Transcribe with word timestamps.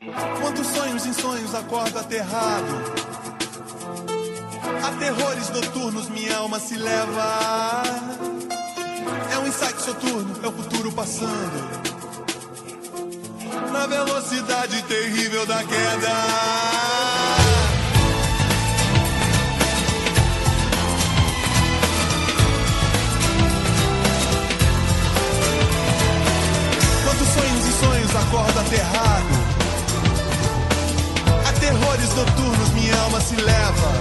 Quando 0.00 0.64
sonhos 0.64 1.06
em 1.06 1.12
sonhos 1.12 1.52
acordo 1.56 1.98
aterrado. 1.98 2.84
A 4.84 4.92
terrores 4.96 5.50
noturnos 5.50 6.08
minha 6.08 6.36
alma 6.36 6.60
se 6.60 6.76
leva. 6.76 7.82
É 9.32 9.38
um 9.38 9.46
insight 9.48 9.82
soturno, 9.82 10.38
é 10.40 10.46
o 10.46 10.52
futuro 10.52 10.92
passando. 10.92 11.88
Na 13.72 13.86
velocidade 13.88 14.82
terrível 14.84 15.44
da 15.46 15.64
queda. 15.64 16.14
Quantos 27.04 27.28
sonhos 27.28 27.74
sonhos 27.74 28.14
acordo 28.14 28.60
aterrado. 28.60 29.37
Terrores 31.68 32.14
noturnos 32.14 32.70
minha 32.70 32.98
alma 32.98 33.20
se 33.20 33.36
leva. 33.36 33.92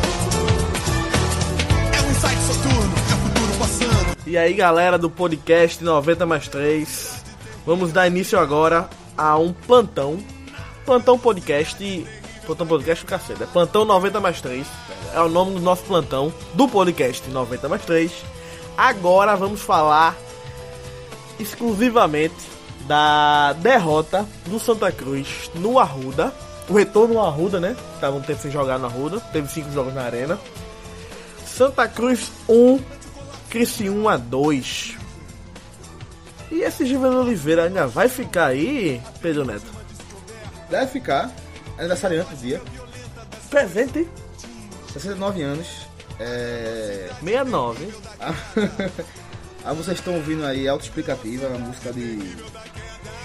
É 1.91 2.01
um 2.01 2.13
soturno, 2.53 2.95
é 2.95 3.13
o 3.13 3.17
futuro 3.17 3.59
passando. 3.59 4.17
E 4.25 4.37
aí, 4.37 4.53
galera 4.53 4.97
do 4.97 5.09
podcast 5.09 5.83
90 5.83 6.25
mais 6.25 6.47
3. 6.47 7.25
Vamos 7.65 7.91
dar 7.91 8.07
início 8.07 8.39
agora 8.39 8.89
a 9.17 9.37
um 9.37 9.51
plantão. 9.51 10.17
Plantão 10.85 11.19
podcast. 11.19 12.07
Plantão 12.45 12.65
podcast 12.65 13.03
do 13.03 13.09
cacete. 13.09 13.43
É 13.43 13.45
plantão 13.45 13.83
90 13.83 14.21
mais 14.21 14.39
3. 14.39 14.65
É 15.13 15.19
o 15.19 15.27
nome 15.27 15.55
do 15.55 15.59
nosso 15.59 15.83
plantão 15.83 16.33
do 16.53 16.69
podcast 16.69 17.29
90 17.29 17.67
mais 17.67 17.83
3. 17.83 18.13
Agora 18.77 19.35
vamos 19.35 19.59
falar 19.59 20.15
exclusivamente 21.37 22.33
da 22.87 23.51
derrota 23.51 24.25
do 24.45 24.57
Santa 24.57 24.89
Cruz 24.89 25.51
no 25.53 25.77
Arruda. 25.77 26.33
O 26.69 26.73
retorno 26.73 27.19
ao 27.19 27.27
Arruda, 27.27 27.59
né? 27.59 27.75
Estavam 27.95 28.19
um 28.19 28.21
tempo 28.23 28.41
sem 28.41 28.51
jogar 28.51 28.77
no 28.77 28.85
Arruda. 28.85 29.19
Teve 29.31 29.47
cinco 29.47 29.71
jogos 29.71 29.93
na 29.93 30.03
arena. 30.03 30.37
Santa 31.45 31.87
Cruz 31.87 32.31
1, 32.47 32.79
Criciúma 33.49 34.17
2. 34.17 34.97
E 36.51 36.61
esse 36.61 36.85
Giovanni 36.85 37.15
Oliveira 37.15 37.65
ainda 37.65 37.87
vai 37.87 38.07
ficar 38.07 38.47
aí, 38.47 39.01
Pedro 39.21 39.45
Neto? 39.45 39.65
Deve 40.69 40.87
ficar. 40.87 41.31
Aniversariante 41.77 42.29
do 42.31 42.37
dia. 42.37 42.61
Presente 43.49 44.07
69 44.93 45.41
anos. 45.41 45.67
É... 46.19 47.09
69. 47.23 47.93
ah, 49.63 49.73
vocês 49.73 49.99
estão 49.99 50.15
ouvindo 50.15 50.45
aí 50.45 50.67
autoexplicativa, 50.67 51.47
a 51.47 51.57
música 51.57 51.93
de 51.93 52.19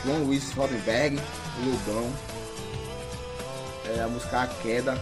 João 0.04 0.24
Luiz 0.24 0.52
Rodenberg, 0.52 1.18
Lobão. 1.64 2.31
É 3.86 4.02
a 4.02 4.08
música 4.08 4.42
A 4.42 4.46
Queda. 4.46 4.98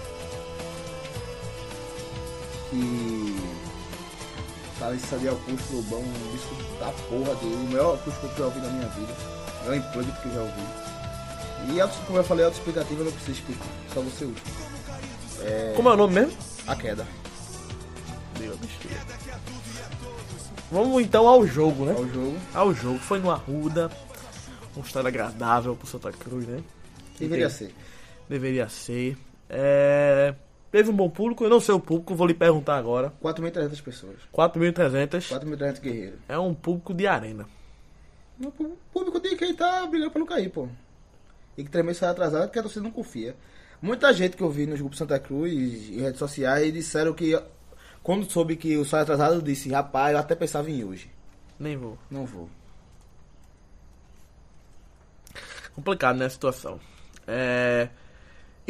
Que 2.70 3.37
nesse 4.92 5.14
ali 5.14 5.28
acústico 5.28 5.75
Lobão, 5.75 6.00
um 6.00 6.33
disco 6.33 6.55
da 6.78 6.91
porra 7.09 7.34
dele, 7.37 7.55
o 7.55 7.69
melhor 7.69 7.95
acústico 7.95 8.28
que 8.28 8.33
eu 8.33 8.39
já 8.39 8.45
ouvi 8.47 8.61
na 8.61 8.69
minha 8.69 8.89
vida. 8.89 9.12
O 9.61 9.69
melhor 9.69 9.77
implante 9.77 10.20
que 10.20 10.28
eu 10.28 10.34
já 10.34 10.41
ouvi. 10.41 10.62
E 11.69 12.06
como 12.06 12.19
eu 12.19 12.25
falei, 12.25 12.45
autoexplicativa 12.47 13.05
não 13.05 13.12
precisa 13.12 13.33
explicar, 13.33 13.67
só 13.92 14.00
você 14.00 14.25
usa. 14.25 14.41
Como 15.77 15.89
é 15.89 15.92
o 15.92 15.97
nome 15.97 16.15
mesmo? 16.15 16.37
A 16.67 16.75
Queda. 16.75 17.06
Meu 18.39 18.56
besteira. 18.56 19.00
Vamos 20.72 21.03
então 21.03 21.27
ao 21.27 21.47
jogo, 21.47 21.84
né? 21.84 21.92
É 21.92 22.00
o 22.00 22.09
jogo. 22.09 22.39
Ao 22.55 22.75
jogo. 22.75 22.98
Foi 22.98 23.19
no 23.19 23.31
Arruda. 23.31 23.91
Um 24.77 24.81
estádio 24.81 25.09
agradável 25.09 25.75
pro 25.75 25.87
Santa 25.87 26.12
Cruz, 26.12 26.47
né? 26.47 26.62
Deveria 27.19 27.50
ser. 27.50 27.75
Deveria 28.31 28.69
ser. 28.69 29.19
É... 29.48 30.33
Teve 30.70 30.89
um 30.89 30.95
bom 30.95 31.11
público, 31.11 31.42
eu 31.42 31.50
não 31.50 31.59
sei 31.59 31.75
o 31.75 31.81
público, 31.81 32.14
vou 32.14 32.28
lhe 32.28 32.33
perguntar 32.33 32.77
agora. 32.77 33.12
4.300 33.20 33.83
pessoas. 33.83 34.17
4.300 34.33 35.28
4.300 35.28 35.81
guerreiros. 35.81 36.21
é 36.28 36.38
um 36.38 36.55
público 36.55 36.94
de 36.94 37.09
arena. 37.09 37.44
O 38.41 38.53
público 38.93 39.19
de 39.19 39.34
quem 39.34 39.53
tá 39.53 39.84
brigando 39.84 40.12
pra 40.12 40.21
não 40.21 40.27
cair, 40.27 40.49
pô. 40.49 40.69
E 41.59 41.65
que 41.65 41.71
também 41.71 41.93
sai 41.93 42.09
atrasado 42.09 42.44
porque 42.44 42.60
a 42.60 42.62
torcida 42.62 42.84
não 42.84 42.93
confia. 42.93 43.34
Muita 43.82 44.15
gente 44.15 44.37
que 44.37 44.44
eu 44.44 44.50
vi 44.50 44.65
nos 44.65 44.78
grupos 44.78 44.99
Santa 44.99 45.19
Cruz 45.19 45.53
e 45.53 46.00
redes 46.00 46.21
sociais 46.21 46.72
disseram 46.72 47.12
que 47.12 47.37
quando 48.00 48.31
soube 48.31 48.55
que 48.55 48.76
o 48.76 48.84
sai 48.84 49.03
atrasado 49.03 49.43
disse, 49.43 49.69
rapaz, 49.71 50.12
eu 50.12 50.21
até 50.21 50.37
pensava 50.37 50.71
em 50.71 50.76
ir 50.76 50.84
hoje. 50.84 51.10
Nem 51.59 51.76
vou. 51.76 51.99
Não 52.09 52.25
vou. 52.25 52.49
Complicado, 55.75 56.16
né, 56.16 56.26
a 56.26 56.31
situação. 56.31 56.78
É... 57.26 57.88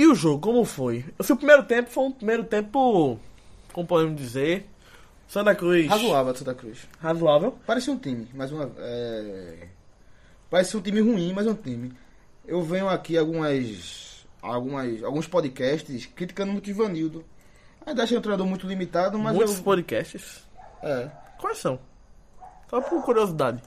E 0.01 0.07
o 0.07 0.15
jogo, 0.15 0.41
como 0.41 0.65
foi? 0.65 1.05
O 1.19 1.23
seu 1.23 1.37
primeiro 1.37 1.63
tempo 1.63 1.91
foi 1.91 2.05
um 2.05 2.11
primeiro 2.11 2.43
tempo, 2.43 3.21
como 3.71 3.87
podemos 3.87 4.19
dizer, 4.19 4.67
Santa 5.29 5.55
Cruz... 5.55 5.87
Razoável 5.89 6.35
Santa 6.35 6.55
Cruz. 6.55 6.89
Razoável. 6.99 7.59
Parecia 7.67 7.93
um 7.93 7.99
time, 7.99 8.27
mas 8.33 8.51
uma. 8.51 8.73
É... 8.79 9.69
Parecia 10.49 10.81
um 10.81 10.83
time 10.83 11.03
ruim, 11.03 11.35
mas 11.35 11.47
é 11.47 11.51
um 11.51 11.55
time. 11.55 11.93
Eu 12.47 12.63
venho 12.63 12.89
aqui 12.89 13.19
algumas. 13.19 14.25
algumas 14.41 15.05
alguns 15.05 15.29
podcasts 15.29 16.07
criticando 16.07 16.51
muito 16.51 16.69
o 16.69 16.71
Ivanildo. 16.71 17.23
Ainda 17.85 18.03
achei 18.03 18.17
um 18.17 18.23
treinador 18.23 18.47
muito 18.47 18.67
limitado, 18.67 19.19
mas 19.19 19.37
Muitos 19.37 19.59
eu. 19.59 19.63
podcasts. 19.63 20.49
É. 20.83 21.11
Quais 21.37 21.59
são? 21.59 21.79
Só 22.71 22.81
por 22.81 23.05
curiosidade. 23.05 23.63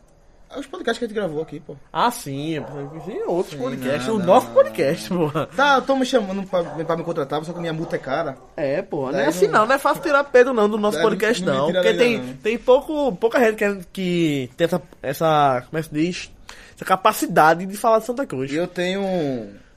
É 0.55 0.59
Os 0.59 0.67
podcasts 0.67 0.99
que 0.99 1.05
a 1.05 1.07
gente 1.07 1.15
gravou 1.15 1.41
aqui, 1.41 1.59
pô. 1.59 1.75
Ah, 1.91 2.11
sim. 2.11 2.63
Tem 3.05 3.23
outros 3.27 3.55
Sim, 3.55 3.61
podcasts. 3.61 4.07
não, 4.07 4.15
o 4.15 4.19
não, 4.19 4.25
nosso 4.25 4.47
não, 4.47 4.53
podcast, 4.53 5.09
porra. 5.09 5.45
Tá, 5.47 5.81
tô 5.81 5.95
me 5.95 6.05
chamando 6.05 6.43
pra, 6.47 6.63
pra 6.63 6.97
me 6.97 7.03
contratar, 7.03 7.43
só 7.43 7.53
que 7.53 7.59
minha 7.59 7.73
multa 7.73 7.95
é 7.95 7.99
cara. 7.99 8.37
É, 8.55 8.81
porra. 8.81 9.13
Não 9.13 9.19
é 9.19 9.25
assim 9.27 9.47
não- 9.47 9.65
não. 9.65 9.75
É 9.75 9.79
fácil 9.79 10.01
tirar 10.03 10.23
Pedro 10.25 10.53
não 10.53 10.69
do 10.69 10.77
nosso 10.77 10.97
Daí 10.97 11.05
podcast, 11.07 11.43
não 11.43 11.53
me 11.53 11.57
não. 11.59 11.67
tira 11.67 11.81
Porque 11.81 11.97
tem, 11.97 12.17
não. 12.19 12.33
tem 12.37 12.57
pouco, 12.57 13.15
pouca 13.15 13.39
gente 13.39 13.55
que, 13.55 13.79
que 13.91 14.49
tem 14.55 14.65
essa, 14.65 14.81
essa. 15.01 15.63
Como 15.69 15.79
é 15.79 15.81
que 15.81 15.89
se 15.89 15.93
diz? 15.93 16.31
Essa 16.75 16.85
capacidade 16.85 17.65
de 17.65 17.77
falar 17.77 17.99
de 17.99 18.05
Santa 18.05 18.25
Cruz. 18.25 18.51
E 18.51 18.55
eu 18.55 18.67
tenho 18.67 19.01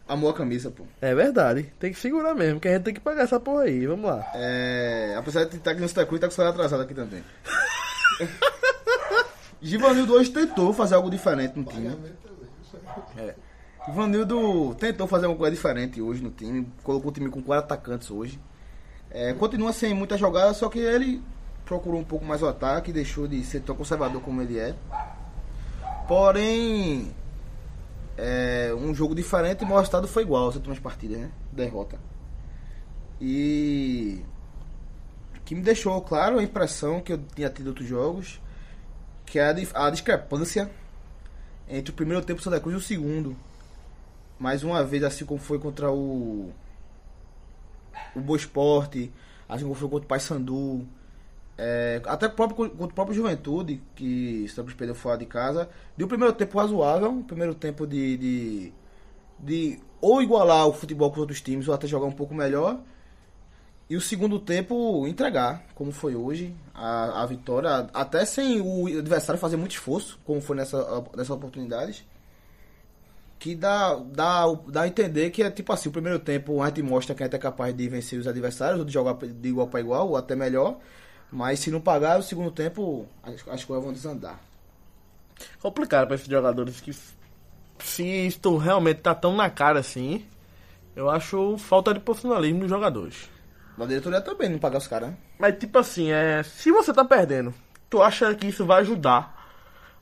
amor 0.08 0.30
à 0.30 0.34
camisa, 0.34 0.70
pô. 0.70 0.84
É 1.00 1.14
verdade. 1.14 1.72
Tem 1.78 1.92
que 1.92 1.98
segurar 1.98 2.34
mesmo, 2.34 2.60
que 2.60 2.68
a 2.68 2.72
gente 2.72 2.82
tem 2.84 2.94
que 2.94 3.00
pagar 3.00 3.24
essa 3.24 3.38
porra 3.40 3.62
aí. 3.64 3.86
Vamos 3.86 4.06
lá. 4.10 4.24
É, 4.34 5.14
apesar 5.18 5.44
de 5.44 5.56
estar 5.56 5.72
aqui 5.72 5.80
no 5.80 5.88
Santa 5.88 6.06
Cruz, 6.06 6.20
tá 6.20 6.26
com 6.26 6.32
o 6.32 6.36
salário 6.36 6.54
atrasado 6.54 6.82
aqui 6.82 6.94
também. 6.94 7.22
Givanildo 9.60 10.14
hoje 10.14 10.30
tentou 10.30 10.72
fazer 10.72 10.94
algo 10.94 11.10
diferente 11.10 11.58
no 11.58 11.64
time. 11.64 11.96
É. 13.16 13.34
Givanildo 13.86 14.74
tentou 14.74 15.06
fazer 15.06 15.26
uma 15.26 15.36
coisa 15.36 15.54
diferente 15.54 16.00
hoje 16.00 16.22
no 16.22 16.30
time. 16.30 16.68
Colocou 16.82 17.10
o 17.10 17.14
time 17.14 17.30
com 17.30 17.42
quatro 17.42 17.64
atacantes 17.64 18.10
hoje. 18.10 18.38
É, 19.10 19.32
continua 19.32 19.72
sem 19.72 19.94
muita 19.94 20.18
jogada, 20.18 20.52
só 20.52 20.68
que 20.68 20.78
ele 20.78 21.22
procurou 21.64 22.00
um 22.00 22.04
pouco 22.04 22.24
mais 22.24 22.42
o 22.42 22.46
ataque, 22.46 22.92
deixou 22.92 23.26
de 23.26 23.42
ser 23.44 23.60
tão 23.60 23.74
conservador 23.74 24.20
como 24.20 24.42
ele 24.42 24.58
é. 24.58 24.74
Porém, 26.06 27.12
é, 28.16 28.72
um 28.76 28.94
jogo 28.94 29.14
diferente, 29.14 29.64
mas 29.64 29.72
o 29.72 29.76
resultado 29.76 30.08
foi 30.08 30.22
igual 30.22 30.48
as 30.48 30.54
últimas 30.54 30.78
partidas, 30.78 31.18
né? 31.18 31.30
Derrota. 31.52 31.98
E 33.20 34.22
que 35.44 35.54
me 35.54 35.62
deixou 35.62 36.00
claro 36.02 36.38
a 36.38 36.42
impressão 36.42 37.00
que 37.00 37.12
eu 37.12 37.18
tinha 37.34 37.48
tido 37.48 37.68
outros 37.68 37.86
jogos, 37.86 38.40
que 39.26 39.38
é 39.38 39.44
a, 39.44 39.86
a 39.86 39.90
discrepância 39.90 40.70
entre 41.68 41.92
o 41.92 41.94
primeiro 41.94 42.24
tempo 42.24 42.40
do 42.40 42.44
Santa 42.44 42.60
Cruz 42.60 42.74
e 42.74 42.78
o 42.78 42.82
segundo. 42.82 43.36
Mais 44.38 44.62
uma 44.62 44.84
vez, 44.84 45.02
assim 45.02 45.24
como 45.24 45.40
foi 45.40 45.58
contra 45.58 45.90
o 45.90 46.52
o 48.14 48.20
Boa 48.20 48.36
Esporte, 48.36 49.12
assim 49.48 49.64
como 49.64 49.74
foi 49.74 49.88
contra 49.88 50.04
o 50.04 50.08
Paysandu, 50.08 50.86
é, 51.58 52.02
até 52.06 52.28
próprio, 52.28 52.70
contra 52.70 52.84
o 52.86 52.94
próprio 52.94 53.14
Juventude, 53.16 53.82
que 53.94 54.46
Santa 54.48 54.62
Cruz 54.62 54.74
perdeu 54.74 54.94
fora 54.94 55.18
de 55.18 55.26
casa, 55.26 55.68
deu 55.96 56.06
um 56.06 56.08
primeiro 56.08 56.34
tempo 56.34 56.58
razoável, 56.58 57.10
um 57.10 57.22
primeiro 57.22 57.54
tempo 57.54 57.86
de, 57.86 58.16
de, 58.16 58.72
de 59.38 59.80
ou 60.00 60.22
igualar 60.22 60.66
o 60.66 60.72
futebol 60.72 61.08
com 61.10 61.16
os 61.16 61.20
outros 61.20 61.40
times, 61.40 61.68
ou 61.68 61.74
até 61.74 61.86
jogar 61.86 62.06
um 62.06 62.12
pouco 62.12 62.34
melhor, 62.34 62.80
e 63.88 63.96
o 63.96 64.00
segundo 64.00 64.40
tempo 64.40 65.06
entregar, 65.06 65.64
como 65.74 65.92
foi 65.92 66.16
hoje, 66.16 66.52
a, 66.74 67.22
a 67.22 67.26
vitória, 67.26 67.88
até 67.94 68.24
sem 68.24 68.60
o 68.60 68.86
adversário 68.86 69.40
fazer 69.40 69.56
muito 69.56 69.72
esforço, 69.72 70.18
como 70.24 70.40
foi 70.40 70.56
nessa, 70.56 71.04
nessa 71.16 71.32
oportunidades. 71.32 72.04
Que 73.38 73.54
dá, 73.54 73.94
dá, 73.94 74.44
dá 74.66 74.82
a 74.82 74.88
entender 74.88 75.30
que 75.30 75.42
é 75.42 75.50
tipo 75.50 75.72
assim, 75.72 75.88
o 75.88 75.92
primeiro 75.92 76.18
tempo 76.18 76.60
a 76.62 76.66
gente 76.66 76.82
mostra 76.82 77.14
que 77.14 77.22
a 77.22 77.26
gente 77.26 77.36
é 77.36 77.38
capaz 77.38 77.76
de 77.76 77.88
vencer 77.88 78.18
os 78.18 78.26
adversários, 78.26 78.80
ou 78.80 78.84
de 78.84 78.92
jogar 78.92 79.14
de 79.14 79.48
igual 79.48 79.68
para 79.68 79.78
igual, 79.78 80.08
ou 80.08 80.16
até 80.16 80.34
melhor. 80.34 80.78
Mas 81.30 81.60
se 81.60 81.70
não 81.70 81.80
pagar, 81.80 82.18
o 82.18 82.22
segundo 82.22 82.50
tempo 82.50 83.06
as, 83.22 83.34
as 83.48 83.64
coisas 83.64 83.84
vão 83.84 83.92
desandar. 83.92 84.40
Complicado 85.60 86.06
pra 86.08 86.16
esses 86.16 86.26
jogadores 86.26 86.80
que. 86.80 86.92
Se 87.78 88.02
isto 88.26 88.56
realmente 88.56 89.00
tá 89.00 89.14
tão 89.14 89.36
na 89.36 89.50
cara 89.50 89.78
assim, 89.78 90.24
eu 90.96 91.10
acho 91.10 91.56
falta 91.58 91.92
de 91.94 92.00
profissionalismo 92.00 92.60
dos 92.60 92.70
jogadores. 92.70 93.35
A 93.78 93.84
diretoria 93.86 94.20
também 94.20 94.48
não 94.48 94.58
pagar 94.58 94.78
os 94.78 94.86
caras, 94.88 95.10
né? 95.10 95.16
Mas 95.38 95.58
tipo 95.58 95.78
assim, 95.78 96.10
é, 96.10 96.42
se 96.42 96.72
você 96.72 96.92
tá 96.92 97.04
perdendo, 97.04 97.52
tu 97.90 98.02
acha 98.02 98.34
que 98.34 98.46
isso 98.46 98.64
vai 98.64 98.80
ajudar 98.80 99.34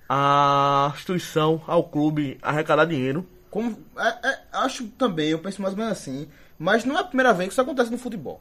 a 0.08 0.92
instituição, 0.94 1.62
ao 1.66 1.84
clube 1.84 2.38
a 2.42 2.50
arrecadar 2.50 2.84
dinheiro? 2.84 3.26
Como, 3.50 3.76
é- 3.96 4.28
é- 4.28 4.40
acho 4.52 4.88
também, 4.88 5.30
eu 5.30 5.38
penso 5.38 5.60
mais 5.62 5.74
ou 5.74 5.78
menos 5.78 5.92
assim. 5.92 6.28
Mas 6.58 6.84
não 6.84 6.96
é 6.96 7.00
a 7.00 7.04
primeira 7.04 7.32
vez 7.32 7.48
que 7.48 7.52
isso 7.52 7.60
acontece 7.60 7.90
no 7.90 7.98
futebol. 7.98 8.40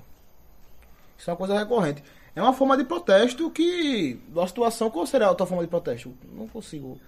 Isso 1.18 1.30
é 1.30 1.33
uma 1.33 1.38
coisa 1.38 1.57
recorrente. 1.57 2.03
É 2.35 2.41
uma 2.41 2.53
forma 2.53 2.75
de 2.77 2.83
protesto 2.83 3.50
que. 3.51 4.19
Da 4.30 4.45
situação, 4.47 4.89
qual 4.89 5.06
seria 5.06 5.27
a 5.27 5.30
outra 5.30 5.45
forma 5.45 5.63
de 5.63 5.69
protesto? 5.69 6.13
Não 6.31 6.47
consigo. 6.47 7.00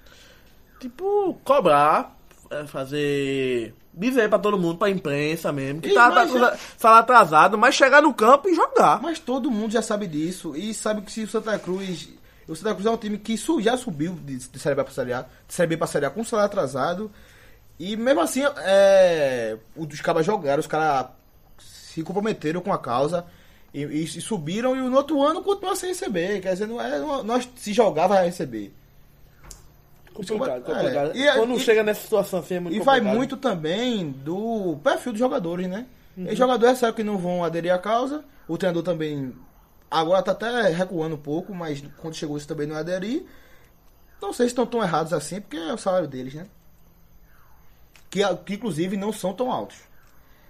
Tipo, 0.79 1.33
cobrar, 1.43 2.15
é, 2.49 2.65
fazer. 2.67 3.73
Dizer 3.97 4.27
pra 4.29 4.37
todo 4.39 4.57
mundo, 4.57 4.77
pra 4.77 4.89
imprensa 4.89 5.51
mesmo, 5.53 5.79
que 5.81 5.93
tá, 5.93 6.11
tá 6.11 6.27
com 6.27 6.37
é- 6.45 6.57
salário 6.77 7.03
atrasado, 7.03 7.57
mas 7.57 7.75
chegar 7.75 8.01
no 8.01 8.13
campo 8.13 8.49
e 8.49 8.53
jogar. 8.53 9.01
Mas 9.01 9.19
todo 9.19 9.49
mundo 9.49 9.71
já 9.71 9.81
sabe 9.81 10.05
disso. 10.05 10.53
E 10.55 10.73
sabe 10.73 11.01
que 11.01 11.11
se 11.11 11.23
o 11.23 11.27
Santa 11.27 11.57
Cruz. 11.57 12.09
O 12.47 12.55
Santa 12.55 12.73
Cruz 12.73 12.85
é 12.85 12.91
um 12.91 12.97
time 12.97 13.17
que 13.17 13.37
su- 13.37 13.61
já 13.61 13.77
subiu 13.77 14.13
de, 14.21 14.37
de 14.37 14.59
Série 14.59 14.75
B 14.75 14.83
pra 14.83 14.93
Série 14.93 15.13
A. 15.13 15.21
De 15.47 15.53
Série 15.53 15.69
B 15.69 15.77
pra 15.77 15.87
Série 15.87 16.05
A 16.05 16.09
com 16.09 16.23
salário 16.25 16.47
atrasado. 16.51 17.09
E 17.79 17.95
mesmo 17.95 18.21
assim, 18.21 18.41
é, 18.57 19.57
os 19.75 20.01
caras 20.01 20.25
jogaram, 20.25 20.59
os 20.59 20.67
caras 20.67 21.07
se 21.57 22.03
comprometeram 22.03 22.59
com 22.61 22.73
a 22.73 22.77
causa. 22.77 23.25
E, 23.73 23.81
e- 23.83 24.03
e 24.03 24.21
subiram 24.21 24.75
e 24.75 24.79
no 24.81 24.95
outro 24.95 25.21
ano 25.21 25.41
continua 25.41 25.75
sem 25.75 25.89
receber. 25.89 26.41
Quer 26.41 26.53
dizer, 26.53 26.67
não 26.67 26.81
é, 26.81 26.99
nós 27.23 27.47
se 27.55 27.73
jogar 27.73 28.07
vai 28.07 28.25
receber. 28.25 28.73
Complicado, 30.15 30.71
É, 30.71 30.73
complicado. 30.75 31.15
e- 31.15 31.33
Quando 31.33 31.55
e- 31.55 31.59
chega 31.59 31.83
nessa 31.83 32.01
situação 32.01 32.39
assim 32.39 32.55
é 32.55 32.59
muito 32.59 32.75
E 32.75 32.79
vai 32.79 32.95
complicado. 32.99 33.17
muito 33.17 33.37
também 33.37 34.11
do 34.11 34.77
perfil 34.83 35.11
dos 35.11 35.19
jogadores, 35.19 35.67
né? 35.67 35.85
Os 36.17 36.37
jogadores 36.37 36.79
sabem 36.79 36.95
que 36.95 37.03
não 37.03 37.17
vão 37.17 37.43
aderir 37.43 37.73
à 37.73 37.77
causa. 37.77 38.23
O 38.47 38.57
treinador 38.57 38.81
também 38.83 39.33
agora 39.91 40.23
tá 40.23 40.31
até 40.31 40.69
recuando 40.69 41.15
um 41.15 41.19
pouco, 41.19 41.53
mas 41.53 41.83
quando 41.97 42.13
chegou 42.15 42.37
isso 42.37 42.47
também 42.47 42.65
não 42.65 42.75
aderir. 42.77 43.25
Não 44.21 44.31
sei 44.31 44.45
se 44.45 44.51
estão 44.51 44.65
tão 44.65 44.81
errados 44.81 45.11
assim, 45.11 45.41
porque 45.41 45.57
é 45.57 45.73
o 45.73 45.77
salário 45.77 46.07
deles, 46.07 46.33
né? 46.33 46.47
Que, 48.09 48.21
que 48.45 48.53
inclusive 48.53 48.95
não 48.95 49.11
são 49.11 49.33
tão 49.33 49.51
altos. 49.51 49.77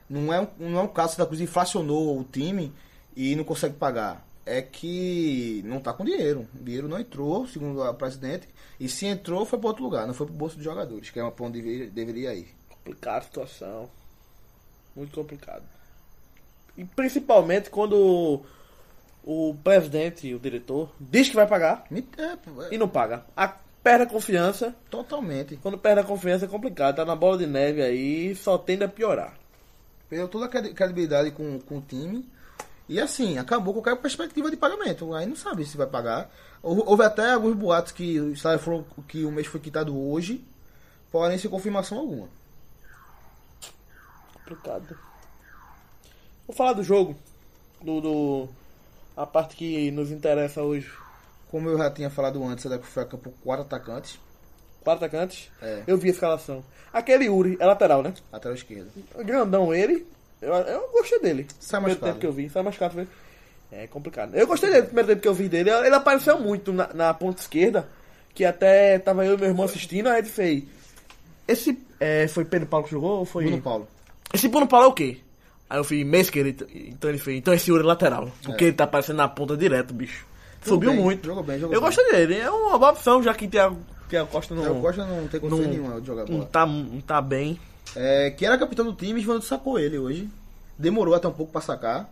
Não 0.07 0.31
é 0.31 0.39
um, 0.41 0.47
não 0.59 0.79
é 0.79 0.81
um 0.83 0.87
caso 0.87 1.17
da 1.17 1.25
Cruz 1.25 1.41
inflacionou 1.41 2.19
o 2.19 2.23
time 2.23 2.71
e 3.15 3.35
não 3.35 3.43
consegue 3.43 3.73
pagar. 3.75 4.23
É 4.45 4.61
que 4.61 5.63
não 5.65 5.79
tá 5.79 5.91
com 5.91 6.05
dinheiro. 6.05 6.47
O 6.59 6.63
dinheiro 6.63 6.87
não 6.87 6.99
entrou, 6.99 7.47
segundo 7.47 7.81
a 7.81 7.93
presidente. 7.93 8.47
E 8.79 8.87
se 8.87 9.05
entrou, 9.07 9.45
foi 9.45 9.57
para 9.57 9.69
outro 9.69 9.83
lugar, 9.83 10.05
não 10.05 10.13
foi 10.13 10.27
pro 10.27 10.35
bolso 10.35 10.55
dos 10.55 10.63
jogadores, 10.63 11.09
que 11.09 11.19
é 11.19 11.31
pra 11.31 11.45
onde 11.45 11.61
deveria, 11.61 11.89
deveria 11.89 12.33
ir. 12.35 12.47
Complicada 12.69 13.17
a 13.17 13.21
situação. 13.21 13.89
Muito 14.95 15.15
complicado. 15.15 15.63
E 16.77 16.85
principalmente 16.85 17.69
quando 17.69 18.41
o 19.23 19.55
presidente, 19.63 20.33
o 20.33 20.39
diretor, 20.39 20.91
diz 20.99 21.29
que 21.29 21.35
vai 21.35 21.47
pagar 21.47 21.85
É, 21.91 22.23
é, 22.23 22.37
e 22.75 22.77
não 22.77 22.87
paga. 22.87 23.25
A, 23.35 23.47
perde 23.47 24.03
a 24.03 24.07
confiança. 24.07 24.75
totalmente. 24.89 25.57
Quando 25.57 25.77
perde 25.77 26.01
a 26.01 26.03
confiança 26.03 26.45
é 26.45 26.47
complicado. 26.47 26.97
Tá 26.97 27.05
na 27.05 27.15
bola 27.15 27.37
de 27.37 27.47
neve 27.47 27.81
aí, 27.81 28.35
só 28.35 28.57
tende 28.57 28.83
a 28.83 28.87
piorar. 28.87 29.35
Perdeu 30.07 30.27
toda 30.27 30.45
a 30.45 30.49
credi- 30.49 30.73
credibilidade 30.73 31.31
com, 31.31 31.59
com 31.59 31.77
o 31.79 31.81
time. 31.81 32.29
E 32.87 32.99
assim, 32.99 33.37
acabou 33.37 33.73
qualquer 33.73 33.95
perspectiva 33.97 34.49
de 34.51 34.57
pagamento. 34.57 35.13
Aí 35.15 35.25
não 35.25 35.35
sabe 35.35 35.65
se 35.65 35.75
vai 35.77 35.87
pagar. 35.87 36.29
Hou- 36.61 36.87
Houve 36.87 37.03
até 37.03 37.31
alguns 37.33 37.55
boatos 37.55 37.91
que 37.91 38.19
o 38.19 38.35
salário 38.37 38.63
falou 38.63 38.85
que 39.07 39.25
o 39.25 39.31
mês 39.31 39.47
foi 39.47 39.59
quitado 39.59 39.97
hoje, 39.97 40.43
porém 41.11 41.37
sem 41.37 41.49
confirmação 41.49 41.97
alguma. 41.97 42.27
Complicado. 44.33 44.97
Vou 46.47 46.55
falar 46.55 46.73
do 46.73 46.83
jogo. 46.83 47.15
Do, 47.81 48.01
do- 48.01 48.49
A 49.17 49.25
parte 49.25 49.55
que 49.55 49.89
nos 49.91 50.11
interessa 50.11 50.61
hoje. 50.61 50.91
Como 51.49 51.69
eu 51.69 51.77
já 51.77 51.89
tinha 51.89 52.09
falado 52.09 52.43
antes, 52.43 52.65
a 52.65 52.77
foi 52.79 53.03
a 53.03 53.05
campo 53.05 53.31
com 53.31 53.37
quatro 53.43 53.65
atacantes, 53.65 54.19
Quatro 54.83 55.03
atacantes. 55.05 55.49
É. 55.61 55.83
Eu 55.87 55.97
vi 55.97 56.09
a 56.09 56.11
escalação. 56.11 56.63
Aquele 56.93 57.27
Uri 57.29 57.57
é 57.59 57.65
lateral, 57.65 58.03
né? 58.03 58.13
lateral 58.31 58.53
esquerdo. 58.55 58.91
Grandão 59.23 59.73
ele. 59.73 60.05
Eu, 60.41 60.53
eu 60.53 60.89
gostei 60.91 61.19
dele. 61.19 61.47
Sai 61.59 61.79
machucado. 61.79 62.05
tempo 62.07 62.19
que 62.19 62.27
eu 62.27 62.31
vi. 62.33 62.49
Sai 62.49 62.61
machucado. 62.63 62.93
foi- 62.93 63.07
É 63.71 63.87
complicado. 63.87 64.35
Eu 64.35 64.45
gostei 64.47 64.69
dele 64.69 64.81
no 64.81 64.87
primeiro 64.87 65.09
tempo 65.09 65.21
que 65.21 65.27
eu 65.27 65.33
vi 65.33 65.49
dele. 65.49 65.69
Ele 65.69 65.95
apareceu 65.95 66.39
muito 66.39 66.71
na, 66.71 66.93
na 66.93 67.13
ponta 67.13 67.41
esquerda. 67.41 67.87
Que 68.33 68.43
até 68.45 68.99
tava 68.99 69.25
eu 69.25 69.35
e 69.35 69.37
meu 69.37 69.47
irmão 69.49 69.65
assistindo. 69.65 70.07
Aí 70.07 70.19
ele 70.19 70.27
fez. 70.27 70.63
Esse. 71.47 71.77
É, 71.99 72.27
foi 72.27 72.43
Pedro 72.45 72.67
Paulo 72.67 72.85
que 72.85 72.91
jogou 72.91 73.19
ou 73.19 73.25
foi. 73.25 73.45
Bruno 73.45 73.61
Paulo. 73.61 73.87
Esse 74.33 74.47
Bruno 74.47 74.67
Paulo 74.67 74.85
é 74.87 74.89
o 74.89 74.93
quê? 74.93 75.17
Aí 75.69 75.79
eu 75.79 75.83
fiz 75.83 76.05
meia 76.05 76.21
esquerda. 76.21 76.67
Então 76.73 77.09
ele 77.09 77.19
fez. 77.19 77.37
Então 77.37 77.53
esse 77.53 77.71
é 77.71 77.73
lateral. 77.81 78.29
Porque 78.43 78.65
ele 78.65 78.73
tá 78.73 78.83
aparecendo 78.83 79.17
na 79.17 79.27
ponta 79.27 79.55
direto, 79.57 79.93
bicho. 79.93 80.25
Jogou 80.63 80.75
Subiu 80.75 80.91
bem, 80.91 80.99
muito. 81.01 81.25
jogou 81.25 81.43
bem, 81.43 81.59
jogou 81.59 81.75
eu 81.75 81.79
bem. 81.81 81.89
gostei 81.89 82.11
dele. 82.11 82.39
É 82.39 82.49
uma 82.49 82.77
boa 82.77 82.91
opção, 82.91 83.21
já 83.21 83.33
que 83.35 83.47
Thiago, 83.47 83.77
Thiago 84.09 84.29
Costa 84.31 84.55
não. 84.55 84.79
O 84.79 84.81
Costa 84.81 85.05
não 85.05 85.27
tem 85.27 85.39
condição 85.39 85.63
não- 85.63 85.71
nenhuma 85.71 86.01
de 86.01 86.07
jogar 86.07 86.23
não 86.25 86.37
bola. 86.37 86.49
tá, 86.51 86.65
não 86.65 87.01
tá 87.01 87.21
bem. 87.21 87.59
É, 87.95 88.31
que 88.31 88.45
era 88.45 88.57
capitão 88.57 88.85
do 88.85 88.93
time, 88.93 89.19
Ivanildo 89.21 89.45
sacou 89.45 89.77
ele 89.79 89.97
hoje. 89.97 90.29
Demorou 90.77 91.13
até 91.13 91.27
um 91.27 91.33
pouco 91.33 91.51
pra 91.51 91.61
sacar. 91.61 92.09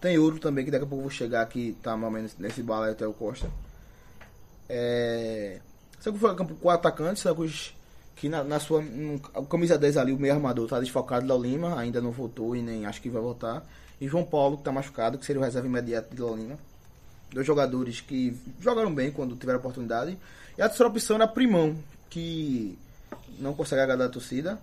Tem 0.00 0.18
outro 0.18 0.40
também, 0.40 0.64
que 0.64 0.70
daqui 0.70 0.84
a 0.84 0.86
pouco 0.86 1.00
eu 1.04 1.08
vou 1.08 1.10
chegar 1.10 1.42
aqui, 1.42 1.76
tá 1.82 1.92
mais 1.96 2.04
ou 2.04 2.10
menos 2.10 2.36
nesse 2.38 2.62
bala 2.62 2.90
até 2.90 3.06
o 3.06 3.12
Costa. 3.12 3.48
É. 4.68 5.60
Cruz 6.02 6.18
foi 6.18 6.30
a 6.30 6.34
campo 6.34 6.54
com 6.56 6.68
atacantes, 6.70 7.22
Santa 7.22 7.36
Cruz 7.36 7.74
que 8.16 8.28
na, 8.28 8.44
na 8.44 8.60
sua 8.60 8.80
no- 8.82 9.18
camisa 9.48 9.78
10 9.78 9.96
ali, 9.96 10.12
o 10.12 10.18
meio 10.18 10.34
armador 10.34 10.68
tá 10.68 10.78
desfocado 10.78 11.26
da 11.26 11.34
Lima, 11.36 11.78
ainda 11.78 12.00
não 12.00 12.10
voltou 12.12 12.54
e 12.54 12.62
nem 12.62 12.84
acho 12.86 13.00
que 13.00 13.08
vai 13.08 13.22
voltar. 13.22 13.66
E 14.00 14.06
João 14.08 14.24
Paulo, 14.24 14.58
que 14.58 14.64
tá 14.64 14.70
machucado, 14.72 15.18
que 15.18 15.24
seria 15.24 15.40
o 15.40 15.44
reserva 15.44 15.66
imediato 15.66 16.14
de 16.14 16.20
Lima. 16.22 16.58
Dois 17.32 17.46
jogadores 17.46 18.00
que 18.00 18.36
jogaram 18.60 18.94
bem 18.94 19.10
quando 19.10 19.34
tiveram 19.36 19.58
oportunidade. 19.58 20.18
E 20.58 20.62
a 20.62 20.68
terceira 20.68 20.90
opção 20.90 21.16
era 21.16 21.26
Primão, 21.26 21.76
que 22.10 22.76
não 23.38 23.54
consegue 23.54 23.80
agradar 23.80 24.08
a 24.08 24.10
torcida. 24.10 24.58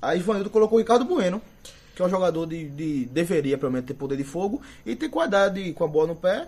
Aí 0.00 0.18
Ivanildo 0.20 0.50
colocou 0.50 0.76
o 0.78 0.80
Ricardo 0.80 1.04
Bueno, 1.04 1.40
que 1.94 2.02
é 2.02 2.04
um 2.04 2.08
jogador 2.08 2.46
de, 2.46 2.68
de 2.68 3.04
deveria 3.06 3.58
pelo 3.58 3.72
menos 3.72 3.86
ter 3.86 3.94
poder 3.94 4.16
de 4.16 4.24
fogo 4.24 4.62
e 4.86 4.94
ter 4.94 5.08
qualidade 5.08 5.72
com 5.72 5.84
a 5.84 5.88
bola 5.88 6.08
no 6.08 6.16
pé, 6.16 6.46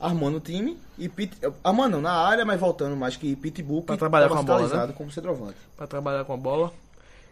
armando 0.00 0.38
o 0.38 0.40
time 0.40 0.76
e 0.98 1.08
Pit, 1.08 1.36
armando 1.62 1.92
não, 1.92 2.00
na 2.02 2.12
área, 2.12 2.44
mas 2.44 2.58
voltando 2.58 2.96
mais 2.96 3.16
que 3.16 3.34
Pitbull 3.36 3.82
que 3.82 3.96
trabalhar 3.96 4.28
com 4.28 4.34
a 4.36 4.42
bola, 4.42 4.86
né? 4.86 4.92
como 4.96 5.10
centroavante. 5.12 5.56
pra 5.76 5.86
trabalhar 5.86 6.24
com 6.24 6.32
a 6.32 6.36
bola. 6.36 6.72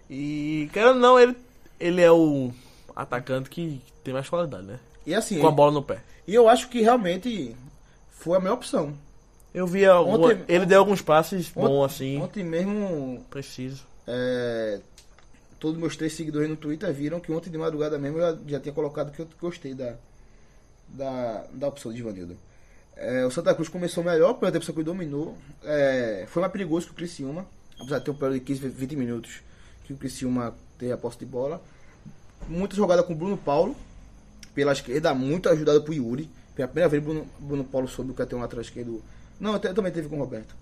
E 0.08 0.68
querendo 0.72 1.00
não, 1.00 1.18
ele, 1.18 1.36
ele 1.80 2.00
é 2.00 2.10
o 2.12 2.52
atacante 2.94 3.50
que 3.50 3.80
tem 4.04 4.14
mais 4.14 4.28
qualidade, 4.28 4.64
né? 4.64 4.78
E 5.04 5.14
assim, 5.14 5.40
Com 5.40 5.48
a 5.48 5.52
bola 5.52 5.72
no 5.72 5.82
pé. 5.82 6.00
e 6.26 6.34
eu 6.34 6.48
acho 6.48 6.68
que 6.68 6.80
realmente 6.80 7.54
foi 8.10 8.36
a 8.36 8.40
melhor 8.40 8.54
opção. 8.54 8.94
Eu 9.54 9.66
vi 9.66 9.84
alguma- 9.86 10.18
Ontem- 10.28 10.44
ele 10.48 10.66
deu 10.66 10.78
alguns 10.80 11.00
passes 11.00 11.48
bons 11.48 11.84
assim, 11.84 12.20
Ontem 12.20 12.44
mesmo 12.44 13.24
preciso. 13.30 13.84
É, 14.06 14.80
todos 15.58 15.78
meus 15.78 15.96
três 15.96 16.12
seguidores 16.14 16.48
no 16.48 16.56
Twitter 16.56 16.92
viram 16.92 17.20
que 17.20 17.32
ontem 17.32 17.50
de 17.50 17.58
madrugada 17.58 17.98
mesmo 17.98 18.18
eu 18.18 18.32
já, 18.34 18.38
já 18.46 18.60
tinha 18.60 18.72
colocado 18.74 19.10
que 19.12 19.20
eu 19.20 19.28
gostei 19.40 19.74
da, 19.74 19.94
da, 20.88 21.44
da 21.52 21.68
opção 21.68 21.92
de 21.92 22.00
Ivanildo. 22.00 22.36
É, 22.96 23.24
o 23.26 23.30
Santa 23.30 23.54
Cruz 23.54 23.68
começou 23.68 24.02
melhor, 24.02 24.34
pela 24.34 24.50
tempo 24.50 24.72
que 24.72 24.82
dominou. 24.82 25.36
É, 25.62 26.24
foi 26.28 26.40
mais 26.40 26.52
perigoso 26.52 26.86
que 26.86 26.92
o 26.92 26.96
Criciúma, 26.96 27.46
apesar 27.78 27.98
de 27.98 28.04
ter 28.06 28.10
um 28.10 28.14
período 28.14 28.34
de 28.38 28.40
15, 28.40 28.68
20 28.68 28.96
minutos 28.96 29.40
que 29.84 29.92
o 29.92 29.96
Criciúma 29.96 30.54
teve 30.78 30.92
a 30.92 30.96
posse 30.96 31.18
de 31.18 31.26
bola. 31.26 31.62
Muita 32.48 32.74
jogada 32.74 33.02
com 33.02 33.12
o 33.12 33.16
Bruno 33.16 33.36
Paulo 33.36 33.76
pela 34.54 34.72
esquerda, 34.72 35.12
muito 35.14 35.48
ajudado 35.48 35.82
por 35.82 35.94
Yuri. 35.94 36.30
Pela 36.54 36.68
primeira 36.68 36.88
vez, 36.88 37.02
Bruno, 37.02 37.26
Bruno 37.38 37.64
Paulo 37.64 37.86
soube 37.86 38.14
que 38.14 38.22
ia 38.22 38.26
ter 38.26 38.34
um 38.34 38.40
lateral 38.40 38.62
esquerdo. 38.62 39.02
Não, 39.38 39.58
também 39.58 39.92
teve 39.92 40.08
com 40.08 40.16
o 40.16 40.20
Roberto. 40.20 40.54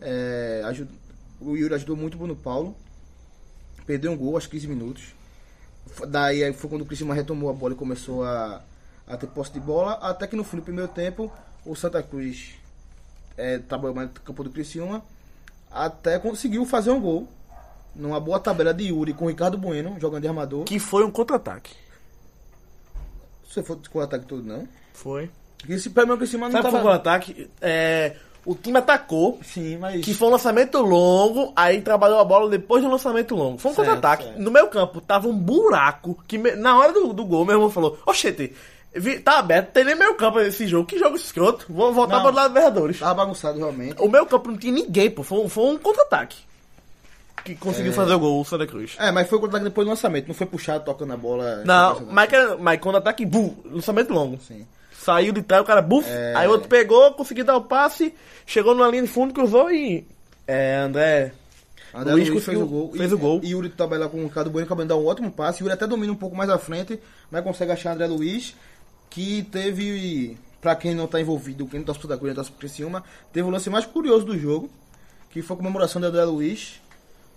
É, 0.00 0.62
aju- 0.64 0.86
o 1.40 1.56
Yuri 1.56 1.74
ajudou 1.74 1.96
muito 1.96 2.14
o 2.14 2.18
Bruno 2.18 2.36
Paulo. 2.36 2.76
Perdeu 3.86 4.12
um 4.12 4.16
gol 4.16 4.34
aos 4.34 4.46
15 4.46 4.66
minutos. 4.66 5.14
Daí 6.08 6.42
aí 6.42 6.52
foi 6.52 6.70
quando 6.70 6.82
o 6.82 6.86
Criciúma 6.86 7.14
retomou 7.14 7.50
a 7.50 7.52
bola 7.52 7.74
e 7.74 7.76
começou 7.76 8.24
a, 8.24 8.62
a 9.06 9.16
ter 9.16 9.26
posse 9.26 9.52
de 9.52 9.60
bola. 9.60 9.92
Até 9.94 10.26
que 10.26 10.36
no 10.36 10.44
fim 10.44 10.56
do 10.56 10.62
primeiro 10.62 10.88
tempo, 10.88 11.30
o 11.64 11.74
Santa 11.74 12.02
Cruz 12.02 12.54
é, 13.36 13.58
trabalhou 13.58 13.94
mais 13.94 14.08
no 14.08 14.14
campo 14.20 14.44
do 14.44 14.50
Criciúma. 14.50 15.02
Até 15.70 16.18
conseguiu 16.18 16.64
fazer 16.64 16.90
um 16.90 17.00
gol. 17.00 17.28
Numa 17.94 18.18
boa 18.18 18.40
tabela 18.40 18.74
de 18.74 18.84
Yuri 18.84 19.12
com 19.12 19.26
o 19.26 19.28
Ricardo 19.28 19.56
Bueno, 19.56 19.96
jogando 20.00 20.22
de 20.22 20.28
armador. 20.28 20.64
Que 20.64 20.80
foi 20.80 21.04
um 21.04 21.10
contra-ataque. 21.10 21.74
Você 23.48 23.62
foi 23.62 23.78
com 23.88 23.98
o 24.00 24.02
ataque 24.02 24.26
todo, 24.26 24.42
não? 24.42 24.66
Foi. 24.92 25.30
Esse 25.68 25.90
pelo 25.90 26.08
menos 26.08 26.16
o 26.16 26.18
Criciúma 26.18 26.46
não 26.46 26.52
Sabe 26.52 26.64
tava... 26.64 26.78
contra-ataque? 26.78 27.48
É, 27.60 28.16
o 28.46 28.54
time 28.54 28.78
atacou, 28.78 29.38
Sim, 29.42 29.78
mas... 29.78 30.04
que 30.04 30.12
foi 30.14 30.28
um 30.28 30.30
lançamento 30.32 30.78
longo, 30.80 31.52
aí 31.56 31.80
trabalhou 31.80 32.18
a 32.18 32.24
bola 32.24 32.48
depois 32.50 32.82
do 32.82 32.90
lançamento 32.90 33.34
longo. 33.34 33.58
Foi 33.58 33.72
um 33.72 33.74
contra-ataque. 33.74 34.38
No 34.38 34.50
meu 34.50 34.68
campo 34.68 35.00
tava 35.00 35.28
um 35.28 35.36
buraco 35.36 36.16
que 36.28 36.36
me- 36.38 36.54
na 36.56 36.78
hora 36.78 36.92
do, 36.92 37.12
do 37.12 37.24
gol 37.24 37.44
meu 37.44 37.54
irmão 37.56 37.70
falou: 37.70 37.98
Oxente, 38.06 38.52
tá 39.24 39.38
aberto, 39.38 39.70
tem 39.72 39.84
nem 39.84 39.94
meio 39.96 40.14
campo 40.14 40.38
esse 40.40 40.66
jogo, 40.66 40.86
que 40.86 40.98
jogo 40.98 41.16
escroto. 41.16 41.66
Vou 41.68 41.92
voltar 41.92 42.20
para 42.20 42.30
o 42.30 42.34
lado 42.34 42.46
dos 42.52 42.54
Vereadores. 42.54 42.98
Tava 43.00 43.14
bagunçado 43.14 43.58
realmente. 43.58 44.00
O 44.00 44.08
meu 44.08 44.26
campo 44.26 44.50
não 44.50 44.56
tinha 44.58 44.72
ninguém, 44.72 45.10
pô. 45.10 45.22
Foi, 45.22 45.38
um- 45.38 45.48
foi 45.48 45.64
um 45.64 45.78
contra-ataque. 45.78 46.36
Que 47.44 47.54
conseguiu 47.54 47.92
É. 47.92 47.94
fazer 47.94 48.14
o 48.14 48.18
gol, 48.18 48.40
o 48.40 48.44
Santa 48.44 48.66
Cruz. 48.66 48.96
É, 48.98 49.10
mas 49.10 49.28
foi 49.28 49.38
contra-ataque 49.38 49.68
depois 49.68 49.86
do 49.86 49.90
lançamento. 49.90 50.28
Não 50.28 50.34
foi 50.34 50.46
puxado 50.46 50.82
tocando 50.84 51.12
a 51.12 51.16
bola. 51.16 51.62
Não, 51.64 52.00
mas, 52.10 52.28
que- 52.30 52.56
mas 52.58 52.80
contra-ataque, 52.80 53.26
bu, 53.26 53.54
lançamento 53.70 54.14
longo. 54.14 54.38
Sim. 54.40 54.66
Saiu 55.04 55.32
de 55.34 55.42
trás, 55.42 55.62
o 55.62 55.66
cara, 55.66 55.82
buf, 55.82 56.08
É. 56.08 56.34
aí 56.34 56.48
o 56.48 56.52
outro 56.52 56.66
pegou, 56.66 57.12
conseguiu 57.12 57.44
dar 57.44 57.56
o 57.56 57.62
passe, 57.64 58.14
chegou 58.46 58.74
numa 58.74 58.88
linha 58.88 59.02
de 59.02 59.08
fundo, 59.08 59.34
cruzou 59.34 59.70
e. 59.70 60.06
É, 60.46 60.76
André. 60.76 61.32
André 61.92 62.14
Luiz 62.14 62.28
Luiz 62.30 62.44
fez 62.44 62.58
o 62.58 62.66
gol. 62.66 62.92
fez 62.92 63.10
e, 63.10 63.14
o 63.14 63.18
gol. 63.18 63.40
E 63.42 63.50
Yuri 63.50 63.68
tabela 63.68 64.08
com 64.08 64.18
o 64.18 64.24
Ricardo 64.24 64.50
Bueno, 64.50 64.64
acabando 64.64 64.86
de 64.86 64.88
dar 64.88 64.96
um 64.96 65.06
ótimo 65.06 65.30
passe. 65.30 65.62
Yuri 65.62 65.74
até 65.74 65.86
domina 65.86 66.10
um 66.10 66.16
pouco 66.16 66.34
mais 66.34 66.48
à 66.48 66.58
frente, 66.58 66.98
mas 67.30 67.44
consegue 67.44 67.70
achar 67.70 67.92
André 67.92 68.06
Luiz, 68.06 68.56
que 69.10 69.42
teve, 69.44 70.38
pra 70.60 70.74
quem 70.74 70.94
não 70.94 71.06
tá 71.06 71.20
envolvido, 71.20 71.66
quem 71.66 71.80
não 71.80 71.84
pro 71.84 71.94
Santa 71.94 72.16
Cruz, 72.16 72.34
não 72.34 72.42
pro 72.42 72.54
Criciúma, 72.54 73.04
teve 73.30 73.46
o 73.46 73.50
lance 73.50 73.68
mais 73.68 73.84
curioso 73.84 74.24
do 74.24 74.38
jogo, 74.38 74.70
que 75.30 75.42
foi 75.42 75.54
a 75.54 75.58
comemoração 75.58 76.00
do 76.00 76.06
André 76.06 76.24
Luiz, 76.24 76.80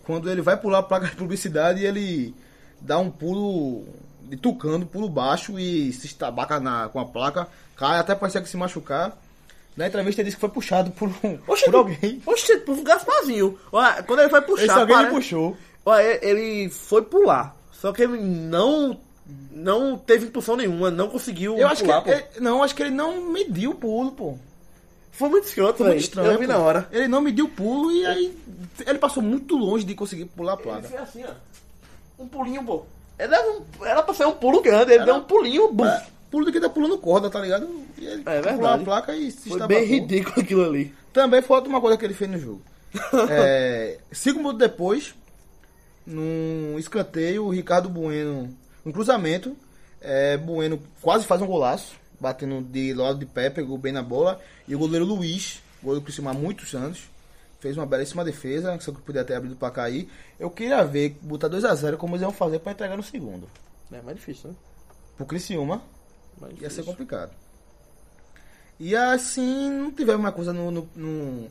quando 0.06 0.32
ele 0.32 0.42
vai 0.42 0.56
pular 0.56 0.80
a 0.80 0.84
placa 0.84 1.08
de 1.08 1.18
publicidade 1.18 1.82
e 1.82 1.86
ele 1.86 2.34
dá 2.80 2.98
um 2.98 3.12
pulo 3.12 3.86
de 4.30 4.38
tucano, 4.38 4.86
pulo 4.86 5.10
baixo 5.10 5.58
e 5.60 5.92
se 5.94 6.06
estabaca 6.06 6.60
na, 6.60 6.90
com 6.90 7.00
a 7.00 7.06
placa, 7.06 7.48
cai, 7.76 8.00
até 8.00 8.14
parecia 8.16 8.42
que 8.42 8.50
se 8.50 8.58
machucar. 8.58 9.18
Na 9.76 9.88
entrevista 9.88 10.22
ele 10.22 10.26
disse 10.28 10.38
que 10.38 10.42
foi 10.42 10.50
puxado 10.50 10.90
por, 10.92 11.08
um, 11.24 11.38
Oxe, 11.48 11.66
por 11.66 11.76
alguém. 11.76 12.22
Oxe, 12.26 12.58
por 12.58 12.76
um 12.76 12.84
Gasparzinho. 12.84 13.58
Olha, 13.72 14.02
quando 14.04 14.20
ele 14.22 14.30
foi 14.30 14.42
puxar, 14.42 14.64
Esse 14.66 14.72
alguém 14.74 14.96
pare- 14.96 15.08
ele 15.08 15.16
puxou. 15.16 15.58
Olha, 15.86 16.02
ele, 16.04 16.26
ele 16.26 16.70
foi 16.70 17.02
pular. 17.04 17.56
Só 17.72 17.92
que 17.94 18.02
ele 18.04 18.18
não. 18.20 19.00
Não 19.52 19.98
teve 19.98 20.26
impulsão 20.28 20.56
nenhuma, 20.56 20.90
não 20.90 21.10
conseguiu 21.10 21.58
Eu 21.58 21.68
acho 21.68 21.82
que 21.84 21.88
pular, 21.90 22.02
pô. 22.02 22.10
ele, 22.12 22.24
não, 22.40 22.64
acho 22.64 22.74
que 22.74 22.82
ele 22.82 22.92
não 22.92 23.30
mediu 23.30 23.72
o 23.72 23.76
pulo, 23.76 24.12
pô. 24.12 24.38
Foi 25.12 25.28
muito 25.30 25.46
escroto, 25.48 25.80
Foi 25.80 25.88
muito 25.88 26.00
estranho. 26.00 26.32
Eu 26.32 26.40
vi 26.40 26.48
na 26.48 26.58
hora. 26.60 26.88
Ele 26.92 27.08
não 27.10 27.20
mediu 27.22 27.46
o 27.46 27.50
pulo 27.50 27.92
e 27.92 28.06
aí 28.06 28.38
ele 28.86 28.98
passou 29.00 29.22
muito 29.22 29.58
longe 29.58 29.84
de 29.84 29.94
conseguir 29.96 30.26
pular 30.26 30.54
a 30.54 30.56
Ele 30.56 30.64
placa. 30.64 30.88
fez 30.88 31.02
assim, 31.02 31.24
ó. 31.26 32.24
Um 32.24 32.28
pulinho, 32.28 32.64
pô. 32.64 32.86
Um, 33.20 33.86
era 33.86 34.04
pra 34.04 34.14
ser 34.14 34.26
um 34.28 34.34
pulo 34.34 34.62
grande, 34.62 34.92
ele 34.92 34.96
Era- 35.02 35.06
deu 35.06 35.16
um 35.16 35.24
pulinho, 35.24 35.72
bum. 35.74 35.86
É, 35.86 36.06
pulo 36.30 36.46
de 36.46 36.52
quem 36.52 36.62
tá 36.62 36.70
pulando 36.70 36.98
corda, 37.00 37.30
tá 37.30 37.40
ligado? 37.40 37.68
E 37.98 38.06
ele 38.06 38.22
É 38.26 38.34
verdade. 38.42 38.56
pulou 38.58 38.70
a 38.72 38.78
placa 38.78 39.16
e 39.16 39.32
se 39.32 39.50
Foi 39.50 39.66
bem 39.68 39.86
ridículo 39.86 40.40
aquilo 40.42 40.64
ali. 40.66 40.94
Também 41.12 41.42
foi 41.42 41.56
outra 41.56 41.70
uma 41.70 41.82
coisa 41.82 41.98
que 41.98 42.06
ele 42.06 42.14
fez 42.14 42.30
no 42.30 42.38
jogo. 42.40 42.62
é, 43.30 43.98
cinco 44.12 44.38
minutos 44.40 44.60
depois, 44.60 45.16
num 46.06 46.78
escanteio, 46.78 47.46
o 47.46 47.50
Ricardo 47.50 47.90
Bueno, 47.90 48.56
um 48.86 48.92
cruzamento, 48.92 49.56
é, 50.02 50.38
Bueno 50.38 50.80
quase 51.02 51.26
faz 51.26 51.42
um 51.42 51.48
golaço, 51.48 51.94
batendo 52.20 52.62
de 52.62 52.94
lado 52.94 53.20
de 53.20 53.26
pé, 53.26 53.50
pegou 53.50 53.78
bem 53.78 53.92
na 53.92 54.02
bola, 54.04 54.40
e 54.68 54.76
o 54.76 54.80
goleiro 54.80 55.06
Luiz, 55.06 55.62
goleiro 55.82 56.02
do 56.02 56.06
Criciúma 56.06 56.32
há 56.32 56.34
muitos 56.34 56.74
anos, 56.74 57.10
fez 57.60 57.78
uma 57.78 57.86
belíssima 57.86 58.24
defesa, 58.24 58.78
só 58.80 58.92
que 58.92 59.02
podia 59.02 59.24
ter 59.24 59.36
abrido 59.36 59.56
pra 59.56 59.72
cair. 59.72 60.10
Eu 60.40 60.50
queria 60.50 60.84
ver, 60.84 61.18
botar 61.22 61.50
2x0 61.50 61.98
como 61.98 62.14
eles 62.16 62.22
iam 62.22 62.32
fazer 62.32 62.60
pra 62.60 62.72
entregar 62.72 62.96
no 62.96 63.04
segundo. 63.04 63.48
É 63.92 64.02
mais 64.02 64.18
difícil, 64.18 64.50
né? 64.50 64.56
Pro 65.16 65.26
Criciúma, 65.26 65.82
Mais 66.40 66.60
ia 66.62 66.70
ser 66.70 66.84
complicado. 66.84 67.32
E 68.80 68.96
assim, 68.96 69.72
não 69.72 69.92
tivemos 69.92 70.20
uma 70.20 70.32
coisa 70.32 70.54
no, 70.54 70.70
no, 70.70 70.90
no, 70.96 71.48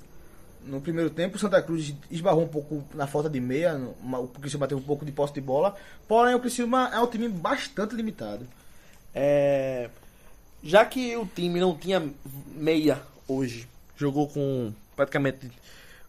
no 0.64 0.80
primeiro 0.80 1.10
tempo. 1.10 1.36
O 1.36 1.38
Santa 1.38 1.60
Cruz 1.60 1.92
esbarrou 2.08 2.44
um 2.44 2.48
pouco 2.48 2.84
na 2.94 3.08
falta 3.08 3.28
de 3.28 3.40
meia. 3.40 3.76
O 3.76 4.28
Criciúma 4.28 4.68
teve 4.68 4.80
um 4.80 4.84
pouco 4.84 5.04
de 5.04 5.10
posse 5.10 5.34
de 5.34 5.40
bola. 5.40 5.75
Porém, 6.06 6.34
o 6.36 6.40
Criciúma 6.40 6.90
é 6.92 7.00
um 7.00 7.06
time 7.08 7.28
bastante 7.28 7.96
limitado. 7.96 8.46
É, 9.12 9.90
já 10.62 10.84
que 10.84 11.16
o 11.16 11.26
time 11.26 11.58
não 11.58 11.76
tinha 11.76 12.08
meia 12.54 13.02
hoje, 13.26 13.68
jogou 13.96 14.28
com 14.28 14.72
praticamente 14.94 15.50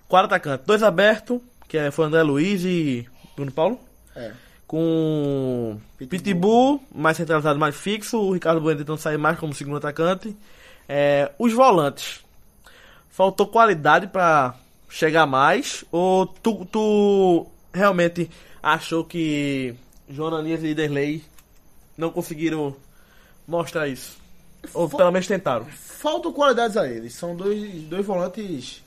quatro 0.07 0.27
atacantes, 0.27 0.65
dois 0.65 0.83
abertos, 0.83 1.39
que 1.67 1.77
é- 1.77 1.91
foi 1.91 2.05
André 2.05 2.23
Luiz 2.23 2.63
e 2.63 3.07
Bruno 3.35 3.51
Paulo, 3.51 3.79
É. 4.15 4.31
com 4.65 5.79
Pitbull. 5.97 6.09
Pitbull, 6.19 6.83
mais 6.93 7.17
centralizado, 7.17 7.59
mais 7.59 7.75
fixo, 7.75 8.17
o 8.19 8.31
Ricardo 8.33 8.61
Bueno 8.61 8.79
tentando 8.79 8.99
sair 8.99 9.17
mais 9.17 9.37
como 9.39 9.53
segundo 9.53 9.77
atacante. 9.77 10.35
É, 10.87 11.31
os 11.37 11.51
volantes, 11.53 12.23
faltou 13.09 13.47
qualidade 13.47 14.07
pra 14.07 14.55
chegar 14.89 15.25
mais, 15.25 15.83
ou 15.91 16.25
tu, 16.25 16.65
tu 16.65 17.45
realmente 17.73 18.29
achou 18.63 19.03
que 19.03 19.75
Jonanias 20.09 20.63
e 20.63 20.73
Derlei 20.73 21.23
não 21.97 22.09
conseguiram 22.09 22.75
mostrar 23.47 23.87
isso? 23.87 24.17
Ou 24.73 24.87
pelo 24.89 25.11
menos 25.11 25.27
tentaram? 25.27 25.65
Faltam 25.65 26.31
qualidades 26.31 26.77
a 26.77 26.87
eles. 26.87 27.13
São 27.13 27.35
dois, 27.35 27.71
dois 27.83 28.05
volantes 28.05 28.83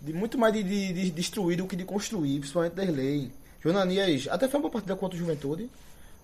de 0.00 0.12
muito 0.12 0.38
mais 0.38 0.52
de, 0.54 0.62
de, 0.62 0.92
de 0.92 1.10
destruir 1.10 1.56
do 1.56 1.66
que 1.66 1.76
de 1.76 1.84
construir, 1.84 2.38
principalmente 2.40 2.74
Derlei. 2.74 3.30
Jonanias 3.62 4.28
até 4.30 4.48
foi 4.48 4.60
uma 4.60 4.70
partida 4.70 4.94
contra 4.96 5.16
o 5.16 5.18
Juventude, 5.18 5.68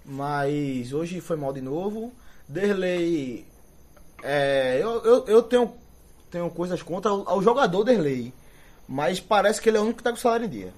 mas 0.05 0.93
hoje 0.93 1.21
foi 1.21 1.37
mal 1.37 1.53
de 1.53 1.61
novo. 1.61 2.13
Derlei. 2.49 3.45
É, 4.23 4.79
eu, 4.81 5.03
eu, 5.05 5.25
eu 5.27 5.43
tenho, 5.43 5.73
tenho 6.31 6.49
coisas 6.51 6.83
contra 6.83 7.13
o- 7.13 7.25
ao 7.29 7.43
jogador 7.43 7.85
Derlei, 7.85 8.33
mas 8.89 9.19
parece 9.21 9.61
que 9.61 9.69
ele 9.69 9.77
é 9.77 9.81
o 9.81 9.85
único 9.85 9.99
que 9.99 10.05
tá 10.05 10.11
com 10.11 10.17
o 10.17 10.21
salário 10.21 10.47
em 10.47 10.51
dia. 10.51 10.73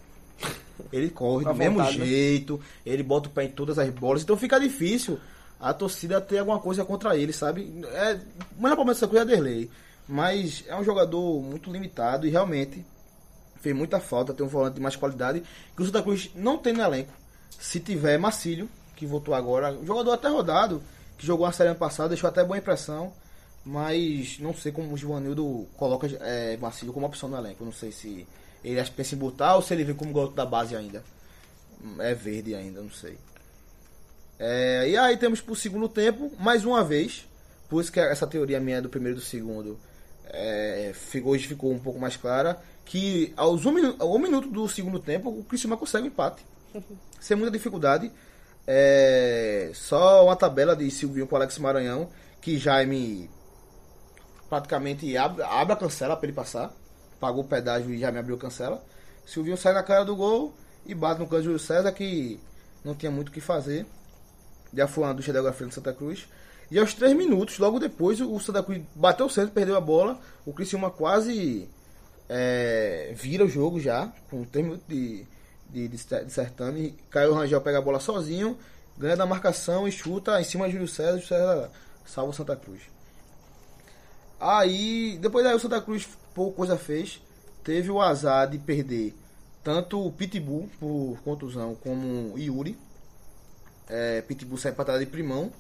Ele 0.93 1.09
corre 1.11 1.47
a 1.47 1.53
do 1.53 1.59
mesmo 1.59 1.79
vontade, 1.79 1.99
né? 1.99 2.07
jeito, 2.07 2.61
ele 2.85 3.03
bota 3.03 3.29
o 3.29 3.33
pé 3.33 3.45
em 3.45 3.49
todas 3.51 3.79
as 3.79 3.89
bolas, 3.91 4.23
então 4.23 4.37
fica 4.37 4.59
difícil 4.61 5.19
a 5.59 5.73
torcida 5.73 6.21
ter 6.21 6.39
alguma 6.39 6.59
coisa 6.59 6.85
contra 6.85 7.17
ele, 7.17 7.33
sabe? 7.33 7.73
É, 7.93 8.15
melhor 8.59 8.77
problema 8.77 8.93
dessa 8.93 9.09
coisa 9.09 9.23
é 9.25 9.27
Derlei, 9.27 9.71
mas 10.09 10.65
é 10.67 10.77
um 10.77 10.85
jogador 10.85 11.43
muito 11.43 11.71
limitado 11.71 12.27
e 12.27 12.31
realmente 12.31 12.85
fez 13.61 13.75
muita 13.75 13.99
falta 13.99 14.33
ter 14.33 14.43
um 14.43 14.49
volante 14.49 14.75
de 14.75 14.81
mais 14.81 14.95
qualidade 14.95 15.43
que 15.75 15.83
o 15.83 15.85
Santa 15.85 16.03
Cruz 16.03 16.31
não 16.35 16.59
tem 16.59 16.73
no 16.73 16.83
elenco. 16.83 17.13
Se 17.59 17.81
tiver 17.81 18.19
Marcílio, 18.19 18.69
que 18.95 19.07
voltou 19.07 19.35
agora, 19.35 19.73
um 19.73 19.85
jogador 19.85 20.13
até 20.13 20.29
rodado, 20.29 20.83
que 21.19 21.27
jogou 21.27 21.47
a 21.47 21.53
série 21.53 21.71
ano 21.71 21.79
passado, 21.79 22.11
deixou 22.11 22.29
até 22.29 22.45
boa 22.45 22.59
impressão, 22.59 23.13
mas 23.65 24.39
não 24.39 24.55
sei 24.55 24.71
como 24.71 24.93
o 24.93 24.97
Givanildo 24.97 25.67
coloca 25.77 26.07
é, 26.21 26.57
Marcílio 26.59 26.93
como 26.93 27.07
opção 27.07 27.29
no 27.29 27.37
elenco. 27.37 27.65
Não 27.65 27.73
sei 27.73 27.91
se 27.91 28.27
ele 28.63 28.79
acha 28.79 28.91
que 28.91 28.97
pensa 28.97 29.15
em 29.15 29.19
botar 29.19 29.57
ou 29.57 29.63
se 29.63 29.75
ele 29.75 29.85
vem 29.85 29.95
como 29.95 30.13
garoto 30.13 30.35
da 30.35 30.47
base 30.47 30.77
ainda. 30.77 31.03
É 31.99 32.15
verde 32.15 32.55
ainda, 32.55 32.81
não 32.81 32.91
sei. 32.91 33.19
É, 34.39 34.89
e 34.89 34.97
aí 34.97 35.17
temos 35.17 35.41
pro 35.41 35.57
segundo 35.57 35.89
tempo, 35.89 36.31
mais 36.39 36.65
uma 36.65 36.85
vez, 36.85 37.27
por 37.69 37.81
isso 37.81 37.91
que 37.91 37.99
essa 37.99 38.27
teoria 38.27 38.61
minha 38.61 38.83
do 38.83 38.89
primeiro 38.89 39.19
e 39.19 39.21
do 39.21 39.25
segundo 39.25 39.79
é, 40.27 40.93
ficou, 40.95 41.33
hoje 41.33 41.47
ficou 41.47 41.73
um 41.73 41.79
pouco 41.79 41.99
mais 41.99 42.17
clara, 42.17 42.61
que 42.85 43.33
aos 43.37 43.65
um, 43.65 43.73
um 44.01 44.19
minuto 44.19 44.49
do 44.49 44.69
segundo 44.69 44.99
tempo 44.99 45.31
o 45.31 45.45
Criciúma 45.45 45.77
consegue 45.77 46.05
o 46.05 46.09
empate. 46.09 46.45
Sem 47.21 47.37
muita 47.37 47.51
dificuldade. 47.51 48.11
É, 48.67 49.71
só 49.75 50.25
uma 50.25 50.37
tabela 50.37 50.75
de 50.75 50.91
Silvinho 50.91 51.27
com 51.27 51.37
Alex 51.37 51.59
Maranhão, 51.59 52.09
que 52.41 52.59
Jaime 52.59 53.31
praticamente 54.49 55.17
abre, 55.17 55.43
abre 55.43 55.73
a 55.73 55.77
cancela 55.77 56.17
para 56.17 56.27
ele 56.27 56.37
passar. 56.37 56.73
Pagou 57.21 57.45
o 57.45 57.49
pedágio 57.49 57.93
e 57.95 57.99
já 57.99 58.13
me 58.13 58.19
abriu 58.19 58.37
a 58.37 58.39
cancela. 58.39 58.83
Silvinho 59.25 59.57
sai 59.57 59.73
na 59.73 59.83
cara 59.83 60.05
do 60.05 60.15
gol 60.15 60.55
e 60.85 60.95
bate 60.95 61.21
no 61.21 61.27
canto 61.27 61.41
de 61.41 61.45
Júlio 61.45 61.59
César, 61.59 61.91
que 61.93 62.39
não 62.85 62.95
tinha 62.95 63.11
muito 63.11 63.29
o 63.29 63.33
que 63.33 63.41
fazer. 63.41 63.87
Já 64.73 64.87
foi 64.87 65.05
uma 65.05 65.15
ducha 65.15 65.33
de 65.33 65.39
água 65.39 65.53
fria 65.53 65.71
Santa 65.71 65.93
Cruz. 65.93 66.29
E 66.71 66.79
aos 66.79 66.95
3 66.95 67.17
minutos, 67.17 67.59
logo 67.59 67.79
depois, 67.79 68.21
o 68.21 68.39
Santa 68.41 68.63
Cruz 68.63 68.83
bateu 68.95 69.27
o 69.27 69.31
centro, 69.31 69.53
perdeu 69.53 69.77
a 69.77 69.81
bola. 69.81 70.19
O 70.45 70.53
Criciúma 70.53 70.91
quase 70.91 71.69
é, 72.29 73.13
vira 73.15 73.45
o 73.45 73.49
jogo 73.49 73.79
já, 73.79 74.13
com 74.31 74.45
3 74.45 74.65
minutos 74.65 74.87
de, 74.89 75.25
de, 75.71 75.89
de, 75.89 75.97
de 75.97 76.33
certame. 76.33 76.99
Caio 77.11 77.35
Rangel 77.35 77.61
pega 77.61 77.79
a 77.79 77.83
bola 77.83 78.01
sozinho, 78.01 78.59
ganha 78.99 79.17
da 79.17 79.27
marcação 79.27 79.87
e 79.87 79.93
chuta 79.93 80.41
em 80.41 80.45
cima 80.45 80.67
de 80.67 80.73
Júlio 80.73 80.89
César. 80.89 81.13
Júlio 81.13 81.27
César 81.27 81.71
salva 82.05 82.31
o 82.31 82.35
Santa 82.35 82.57
Cruz. 82.57 82.81
Aí, 84.41 85.19
depois 85.21 85.45
daí 85.45 85.55
o 85.55 85.61
Santa 85.61 85.81
Cruz 85.81 86.07
pouca 86.35 86.57
coisa 86.57 86.77
fez. 86.77 87.21
Teve 87.63 87.91
o 87.91 88.01
azar 88.01 88.49
de 88.49 88.59
perder 88.59 89.15
tanto 89.65 90.05
o 90.05 90.13
Pitbull 90.13 90.69
por 90.79 91.19
contusão 91.25 91.75
como 91.75 92.35
o 92.35 92.39
Yuri. 92.39 92.79
É, 93.89 94.21
Pitbull 94.23 94.59
sai 94.59 94.73
trás 94.73 95.01
de 95.01 95.07
primão. 95.07 95.51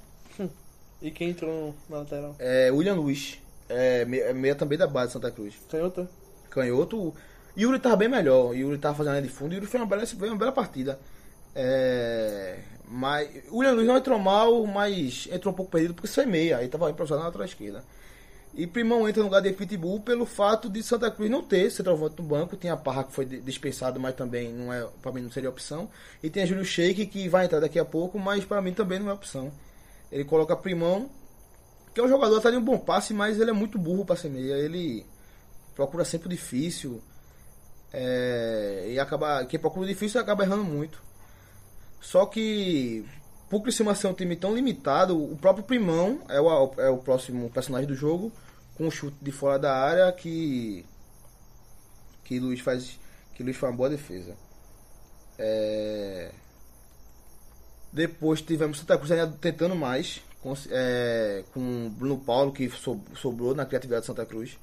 E 1.06 1.10
quem 1.12 1.30
entrou 1.30 1.72
na 1.88 1.98
lateral? 1.98 2.34
É, 2.36 2.68
William 2.72 2.94
Luiz, 2.94 3.38
é, 3.68 4.04
me- 4.04 4.18
é 4.18 4.32
meia 4.32 4.56
também 4.56 4.76
da 4.76 4.88
base 4.88 5.06
de 5.06 5.12
Santa 5.12 5.30
Cruz. 5.30 5.54
Canhota? 5.70 6.10
Canhoto. 6.50 7.14
Yuri 7.56 7.78
tava 7.78 7.94
bem 7.94 8.08
melhor. 8.08 8.52
Yuri 8.56 8.76
tava 8.76 8.96
fazendo 8.96 9.12
a 9.12 9.20
linha 9.20 9.30
de 9.30 9.32
fundo. 9.32 9.54
Yuri 9.54 9.66
fez 9.66 9.80
uma 9.80 9.86
bela, 9.88 10.04
foi 10.04 10.28
uma 10.28 10.36
bela 10.36 10.50
partida. 10.50 10.98
É, 11.54 12.58
mas 12.88 13.28
o 13.50 13.58
William 13.58 13.74
Luiz 13.74 13.86
não 13.86 13.96
entrou 13.96 14.18
mal, 14.18 14.66
mas 14.66 15.28
entrou 15.30 15.54
um 15.54 15.56
pouco 15.56 15.70
perdido 15.70 15.94
porque 15.94 16.20
é 16.20 16.26
meia. 16.26 16.58
Aí 16.58 16.66
tava 16.66 16.90
improvisado 16.90 17.20
na 17.20 17.26
lateral 17.26 17.46
esquerda. 17.46 17.84
E 18.52 18.66
Primão 18.66 19.08
entra 19.08 19.22
no 19.22 19.28
lugar 19.28 19.42
de 19.42 19.52
Pitbull 19.52 20.00
pelo 20.00 20.26
fato 20.26 20.68
de 20.68 20.82
Santa 20.82 21.08
Cruz 21.08 21.30
não 21.30 21.40
ter 21.42 21.70
centroavante 21.70 22.16
no 22.20 22.24
banco. 22.26 22.56
Tem 22.56 22.68
a 22.70 22.76
Parra 22.76 23.04
que 23.04 23.12
foi 23.12 23.24
dispensado, 23.26 24.00
mas 24.00 24.16
também 24.16 24.52
não 24.52 24.72
é, 24.72 24.84
para 25.00 25.12
mim 25.12 25.20
não 25.22 25.30
seria 25.30 25.50
opção. 25.50 25.88
E 26.20 26.28
tem 26.28 26.42
a 26.42 26.46
Júlio 26.46 26.64
Sheik 26.64 27.06
que 27.06 27.28
vai 27.28 27.44
entrar 27.44 27.60
daqui 27.60 27.78
a 27.78 27.84
pouco, 27.84 28.18
mas 28.18 28.44
para 28.44 28.60
mim 28.60 28.72
também 28.72 28.98
não 28.98 29.08
é 29.08 29.12
opção. 29.12 29.52
Ele 30.10 30.24
coloca 30.24 30.56
Primão, 30.56 31.10
que 31.94 32.00
é 32.00 32.04
um 32.04 32.08
jogador 32.08 32.38
até 32.38 32.50
de 32.50 32.56
um 32.56 32.64
bom 32.64 32.78
passe, 32.78 33.14
mas 33.14 33.40
ele 33.40 33.50
é 33.50 33.54
muito 33.54 33.78
burro 33.78 34.04
para 34.04 34.16
ser 34.16 34.28
meia. 34.28 34.54
Ele 34.54 35.06
procura 35.74 36.04
sempre 36.04 36.26
o 36.26 36.30
difícil. 36.30 37.02
É, 37.92 38.86
e 38.90 39.00
acaba. 39.00 39.44
Quem 39.46 39.58
procura 39.58 39.86
o 39.86 39.88
difícil 39.88 40.20
acaba 40.20 40.44
errando 40.44 40.64
muito. 40.64 41.02
Só 42.00 42.26
que 42.26 43.04
por 43.48 43.62
Criciúma 43.62 43.94
ser 43.94 44.08
um 44.08 44.14
time 44.14 44.36
tão 44.36 44.54
limitado, 44.54 45.22
o 45.22 45.36
próprio 45.36 45.64
Primão 45.64 46.20
é 46.28 46.40
o, 46.40 46.74
é 46.78 46.90
o 46.90 46.98
próximo 46.98 47.48
personagem 47.50 47.86
do 47.86 47.94
jogo, 47.94 48.32
com 48.76 48.86
um 48.86 48.90
chute 48.90 49.16
de 49.22 49.32
fora 49.32 49.58
da 49.58 49.74
área 49.74 50.10
que. 50.12 50.84
Que 52.24 52.40
Luiz 52.40 52.60
faz. 52.60 52.98
Que 53.34 53.42
Luiz 53.42 53.56
faz 53.56 53.72
uma 53.72 53.76
boa 53.76 53.90
defesa. 53.90 54.36
É, 55.38 56.32
Depois 57.92 58.42
tivemos 58.42 58.78
Santa 58.78 58.96
Cruz 58.96 59.10
ainda 59.10 59.28
tentando 59.40 59.74
mais, 59.74 60.20
com, 60.42 60.54
é, 60.70 61.44
com 61.52 61.88
Bruno 61.90 62.18
Paulo, 62.18 62.52
que 62.52 62.68
so- 62.70 63.00
sobrou 63.14 63.54
na 63.54 63.64
criatividade 63.64 64.02
de 64.02 64.06
Santa 64.06 64.26
Cruz. 64.26 64.58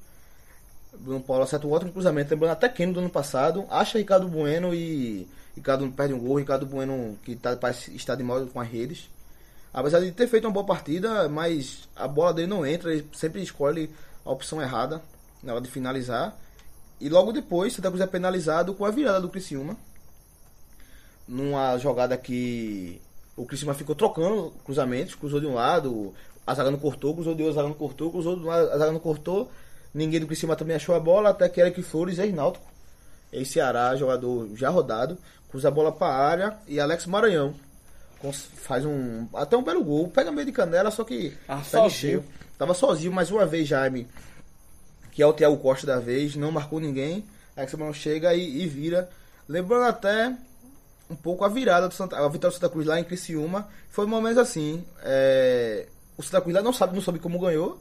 Bruno 1.00 1.22
Paulo 1.22 1.44
acerta 1.44 1.65
um 1.65 1.72
ótimo 1.72 1.92
cruzamento, 1.92 2.32
lembrando 2.32 2.51
até 2.51 2.70
Keno 2.70 2.94
do 2.94 3.00
ano 3.00 3.10
passado. 3.10 3.65
Acha 3.70 3.98
Ricardo 3.98 4.27
Bueno 4.27 4.74
e 4.75 5.27
Ricardo 5.56 5.89
perde 5.92 6.13
um 6.13 6.20
gol. 6.20 6.38
Ricardo 6.38 6.65
Bueno 6.68 7.18
que 7.24 7.36
tá, 7.36 7.56
parece 7.56 7.96
estar 7.96 8.15
de 8.15 8.24
mal 8.24 8.46
com 8.46 8.60
as 8.60 8.68
redes. 8.70 9.10
Apesar 9.74 10.00
de 10.01 10.12
ter 10.12 10.27
feito 10.27 10.46
uma 10.46 10.53
boa 10.53 10.65
partida, 10.65 11.27
mas 11.27 11.89
a 11.96 12.08
bola 12.08 12.32
dele 12.32 12.48
não 12.48 12.63
entra, 12.63 12.94
ele 12.94 13.10
sempre 13.13 13.42
escolhe 13.42 13.89
a 14.24 14.32
opção 14.32 14.62
errada 14.62 15.01
na 15.42 15.53
hora 15.53 15.62
de 15.62 15.72
finalizar. 15.72 16.38
E 17.01 17.10
logo 17.10 17.32
depois, 17.34 17.74
Santa 17.74 17.89
Cruz 17.89 18.01
é 18.01 18.06
penalizado 18.06 18.75
com 18.75 18.86
a 18.86 18.92
virada 18.92 19.20
do 19.20 19.30
Criciúma. 19.30 19.75
Numa 21.27 21.77
jogada 21.80 22.15
que 22.18 23.01
o 23.35 23.45
Criciúma 23.45 23.73
ficou 23.73 23.95
trocando 23.95 24.53
cruzamentos, 24.63 25.15
cruzou 25.15 25.39
de 25.39 25.45
um 25.47 25.53
lado, 25.55 26.13
a 26.45 26.53
zaga 26.53 26.69
não 26.71 26.77
cortou, 26.79 27.13
cruzou 27.15 27.33
de 27.35 27.41
outro, 27.43 27.59
a 27.59 27.61
zaga 27.63 27.69
não 27.69 27.75
cortou, 27.77 28.11
cruzou 28.11 28.35
de 28.35 28.43
um 28.43 28.47
lado, 28.47 28.69
a 28.71 28.77
zaga 28.77 28.91
não 28.91 28.99
cortou. 28.99 29.49
Ninguém 29.93 30.19
do 30.19 30.27
Criciúma 30.27 30.55
também 30.55 30.75
achou 30.75 30.95
a 30.95 30.99
bola, 30.99 31.29
até 31.29 31.47
que 31.47 31.61
Eric 31.61 31.81
Flores, 31.83 32.17
ex-náutico, 32.19 32.65
ex-Ceará, 33.31 33.95
jogador 33.95 34.49
já 34.55 34.69
rodado, 34.69 35.17
cruza 35.49 35.67
a 35.67 35.71
bola 35.71 35.91
para 35.91 36.07
a 36.13 36.17
área 36.27 36.57
e 36.67 36.79
Alex 36.79 37.05
Maranhão 37.05 37.53
faz 38.55 38.85
um 38.85 39.27
até 39.33 39.57
um 39.57 39.63
belo 39.63 39.83
gol, 39.83 40.07
pega 40.07 40.31
meio 40.31 40.45
de 40.45 40.51
canela, 40.53 40.89
só 40.89 41.03
que 41.03 41.35
Ah, 41.47 41.61
sozinho. 41.61 41.89
cheio. 41.89 42.23
Tava 42.57 42.73
sozinho 42.73 43.11
mais 43.11 43.29
uma 43.29 43.45
vez 43.45 43.67
Jaime, 43.67 44.07
que 45.11 45.21
é 45.21 45.27
o 45.27 45.33
Thiago 45.33 45.57
Costa 45.57 45.85
da 45.85 45.99
vez, 45.99 46.35
não 46.35 46.51
marcou 46.51 46.79
ninguém. 46.79 47.25
Alex 47.55 47.73
Maranhão 47.73 47.93
chega 47.93 48.33
e, 48.33 48.61
e 48.63 48.67
vira, 48.67 49.09
lembrando 49.47 49.83
até 49.85 50.35
um 51.10 51.15
pouco 51.15 51.43
a 51.43 51.50
virada 51.50 51.88
do 51.88 51.93
Santa, 51.93 52.17
a 52.17 52.27
vitória 52.27 52.55
do 52.55 52.60
Santa 52.60 52.69
Cruz 52.69 52.86
lá 52.88 53.00
em 53.00 53.03
Criciúma, 53.03 53.67
foi 53.89 54.05
mais 54.05 54.17
ou 54.17 54.22
menos 54.22 54.38
assim. 54.38 54.83
é, 55.03 55.88
o 56.17 56.24
Santa 56.24 56.41
Cruz 56.41 56.55
lá 56.55 56.62
não 56.62 56.74
sabe, 56.74 56.95
não 56.95 57.01
sabe 57.01 57.19
como 57.19 57.39
ganhou, 57.39 57.79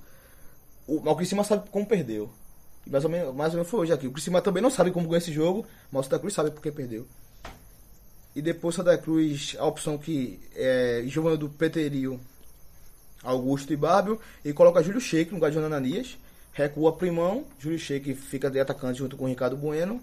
o, 0.87 1.01
mas 1.01 1.13
o 1.13 1.17
Criciúma 1.17 1.45
sabe 1.45 1.69
como 1.71 1.87
perdeu. 1.87 2.31
E 2.87 2.91
mais 2.91 3.05
ou 3.05 3.11
menos, 3.11 3.35
mais 3.35 3.53
ou 3.53 3.59
menos 3.59 3.71
foi 3.71 3.81
hoje 3.81 3.93
aqui. 3.93 4.07
O 4.07 4.13
Criciúma 4.13 4.41
também 4.41 4.63
não 4.63 4.71
sabe 4.71 4.91
como 4.91 5.07
ganhou 5.07 5.19
esse 5.19 5.33
jogo, 5.33 5.67
mas 5.91 6.01
o 6.01 6.05
Santa 6.05 6.19
Cruz 6.19 6.35
sabe 6.35 6.51
porque 6.51 6.71
perdeu. 6.73 7.07
E 8.35 8.41
depois 8.41 8.75
Santa 8.75 8.97
Cruz, 8.97 9.57
a 9.59 9.67
opção 9.67 9.99
que 9.99 10.41
é 10.57 11.05
Giovanni 11.07 11.37
do 11.37 11.49
Preterio, 11.49 12.19
Augusto 13.23 13.73
e 13.73 13.77
Bárbio, 13.77 14.19
e 14.45 14.53
coloca 14.53 14.83
Júlio 14.83 15.01
Sheik 15.01 15.31
no 15.31 15.37
lugar 15.37 15.51
de 15.51 15.59
Ananias. 15.59 16.19
Recua 16.55 16.93
Primão, 16.97 17.47
Júlio 17.59 17.79
Sheik 17.79 18.15
fica 18.15 18.51
de 18.51 18.61
atacante 18.61 18.99
junto 18.99 19.17
com 19.17 19.25
o 19.25 19.29
Ricardo 19.29 19.57
Bueno. 19.57 20.03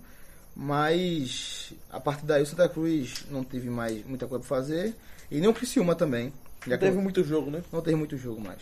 Mas 0.61 1.71
a 1.89 2.01
partir 2.01 2.25
daí 2.25 2.43
o 2.43 2.45
Santa 2.45 2.67
Cruz 2.67 3.25
não 3.31 3.45
teve 3.45 3.69
mais 3.69 4.05
muita 4.05 4.27
coisa 4.27 4.45
pra 4.45 4.57
fazer. 4.57 4.93
E 5.31 5.39
nem 5.39 5.47
o 5.49 5.53
Criciúma 5.53 5.95
também. 5.95 6.33
Já 6.67 6.71
Não 6.73 6.77
teve 6.79 6.97
muito 6.97 7.23
jogo, 7.23 7.49
né? 7.49 7.63
não 7.71 7.81
teve 7.81 7.95
muito 7.95 8.17
jogo 8.17 8.41
mais. 8.41 8.59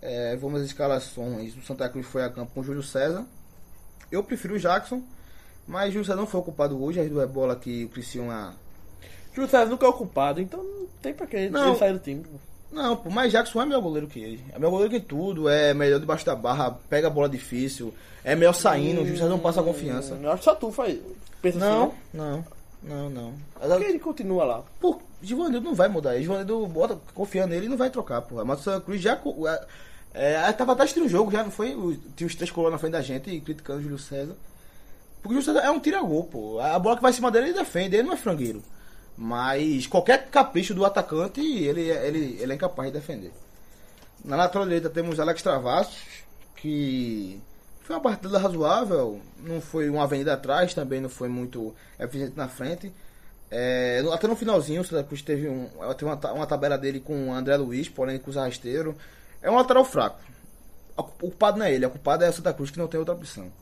É, 0.00 0.34
vamos 0.36 0.62
às 0.62 0.66
escalações. 0.68 1.54
O 1.58 1.60
Santa 1.60 1.86
Cruz 1.90 2.06
foi 2.06 2.24
a 2.24 2.30
campo 2.30 2.52
com 2.54 2.60
o 2.60 2.64
Júlio 2.64 2.82
César. 2.82 3.26
Eu 4.10 4.24
prefiro 4.24 4.54
o 4.54 4.58
Jackson, 4.58 5.02
mas 5.68 5.92
Júlio 5.92 6.06
César 6.06 6.16
não 6.16 6.26
foi 6.26 6.40
ocupado 6.40 6.82
hoje. 6.82 6.98
As 7.00 7.10
duas 7.10 7.28
bolas 7.30 7.58
que 7.58 7.84
o 7.84 7.90
Criciúma. 7.90 8.56
Júlio 9.34 9.50
César 9.50 9.66
nunca 9.68 9.84
é 9.84 9.88
ocupado, 9.90 10.40
então 10.40 10.64
não 10.64 10.86
tem 11.02 11.12
pra 11.12 11.26
que 11.26 11.36
ele 11.36 11.50
Não. 11.50 11.76
sair 11.76 11.92
do 11.92 11.98
time. 11.98 12.24
Não, 12.72 12.96
pô, 12.96 13.10
mas 13.10 13.32
Jackson 13.32 13.60
é 13.62 13.66
melhor 13.66 13.80
goleiro 13.82 14.06
que 14.06 14.20
ele. 14.20 14.44
É 14.52 14.58
melhor 14.58 14.70
goleiro 14.70 14.90
que 14.92 15.00
tudo. 15.00 15.48
É 15.48 15.74
melhor 15.74 15.98
debaixo 15.98 16.24
da 16.24 16.36
barra, 16.36 16.70
pega 16.88 17.08
a 17.08 17.10
bola 17.10 17.28
difícil. 17.28 17.92
É 18.22 18.34
melhor 18.36 18.52
saindo. 18.52 19.00
O 19.00 19.04
Júlio 19.04 19.16
César 19.18 19.28
não 19.30 19.38
passa 19.38 19.62
confiança. 19.62 20.14
Hum, 20.14 20.20
Eu 20.22 20.30
acho 20.30 20.38
que 20.38 20.44
só 20.44 20.54
tu 20.54 20.70
faz. 20.70 20.98
Pensa 21.42 21.58
Não, 21.58 21.84
assim, 21.84 21.92
né? 22.14 22.44
não, 22.82 23.08
não, 23.08 23.10
não. 23.10 23.32
Por 23.60 23.78
que 23.78 23.84
ele 23.84 23.98
continua 23.98 24.44
lá? 24.44 24.62
Pô, 24.80 25.00
Givanildo 25.22 25.64
não 25.64 25.74
vai 25.74 25.88
mudar. 25.88 26.16
Givanildo 26.18 26.66
bota, 26.66 26.98
confia 27.14 27.46
nele 27.46 27.66
e 27.66 27.68
não 27.68 27.76
vai 27.76 27.90
trocar, 27.90 28.20
porra. 28.22 28.44
Mas 28.44 28.60
o 28.60 28.62
Santa 28.62 28.80
Cruz 28.84 29.00
já. 29.00 29.18
É, 30.14 30.34
é, 30.34 30.52
tava 30.52 30.72
até 30.72 30.82
assistindo 30.82 31.06
o 31.06 31.08
jogo, 31.08 31.30
já 31.32 31.42
não 31.42 31.50
foi? 31.50 31.74
O- 31.74 31.96
Tinha 32.16 32.26
os 32.26 32.34
três 32.34 32.50
colonos 32.50 32.72
na 32.74 32.78
frente 32.78 32.92
da 32.92 33.02
gente 33.02 33.30
e 33.30 33.40
criticando 33.40 33.78
o 33.78 33.82
Júlio 33.82 33.98
César. 33.98 34.36
Porque 35.22 35.36
o 35.38 35.40
Júlio 35.40 35.54
César 35.58 35.66
é 35.66 35.70
um 35.70 35.80
tira-gol, 35.80 36.24
pô. 36.24 36.60
A 36.60 36.78
bola 36.78 36.96
que 36.96 37.02
vai 37.02 37.10
em 37.10 37.14
cima 37.14 37.30
dele 37.30 37.46
ele 37.48 37.58
defende, 37.58 37.96
ele 37.96 38.02
não 38.06 38.12
é 38.14 38.16
frangueiro. 38.16 38.62
Mas 39.22 39.86
qualquer 39.86 40.30
capricho 40.30 40.72
do 40.72 40.82
atacante, 40.82 41.40
ele, 41.42 41.90
é- 41.90 42.06
ele, 42.06 42.38
ele 42.40 42.52
é 42.52 42.54
incapaz 42.54 42.90
de 42.90 42.98
defender. 42.98 43.30
Na 44.24 44.34
lateral 44.34 44.64
direita 44.66 44.88
temos 44.88 45.20
Alex 45.20 45.42
Travassos, 45.42 45.98
que 46.56 47.38
foi 47.82 47.96
uma 47.96 48.02
partida 48.02 48.38
razoável, 48.38 49.20
não 49.38 49.60
foi 49.60 49.90
uma 49.90 50.04
avenida 50.04 50.32
atrás, 50.32 50.72
também 50.72 51.02
não 51.02 51.10
foi 51.10 51.28
muito 51.28 51.74
eficiente 51.98 52.32
na 52.34 52.48
frente. 52.48 52.90
É, 53.50 54.02
até 54.10 54.26
no 54.26 54.34
finalzinho, 54.36 54.80
o 54.80 54.84
Santa 54.84 55.04
Cruz 55.04 55.20
teve, 55.20 55.48
um, 55.48 55.68
teve 55.98 56.04
uma, 56.06 56.32
uma 56.32 56.46
tabela 56.46 56.78
dele 56.78 56.98
com 57.00 57.28
o 57.28 57.32
André 57.34 57.56
Luiz, 57.58 57.90
polêmico 57.90 58.30
rasteiro. 58.30 58.96
É 59.42 59.50
um 59.50 59.56
lateral 59.56 59.84
fraco. 59.84 60.18
O 60.96 61.02
culpado 61.02 61.58
não 61.58 61.66
é 61.66 61.74
ele, 61.74 61.84
o 61.84 61.90
culpado 61.90 62.24
é 62.24 62.30
o 62.30 62.32
Santa 62.32 62.54
Cruz 62.54 62.70
que 62.70 62.78
não 62.78 62.88
tem 62.88 62.98
outra 62.98 63.14
opção. 63.14 63.52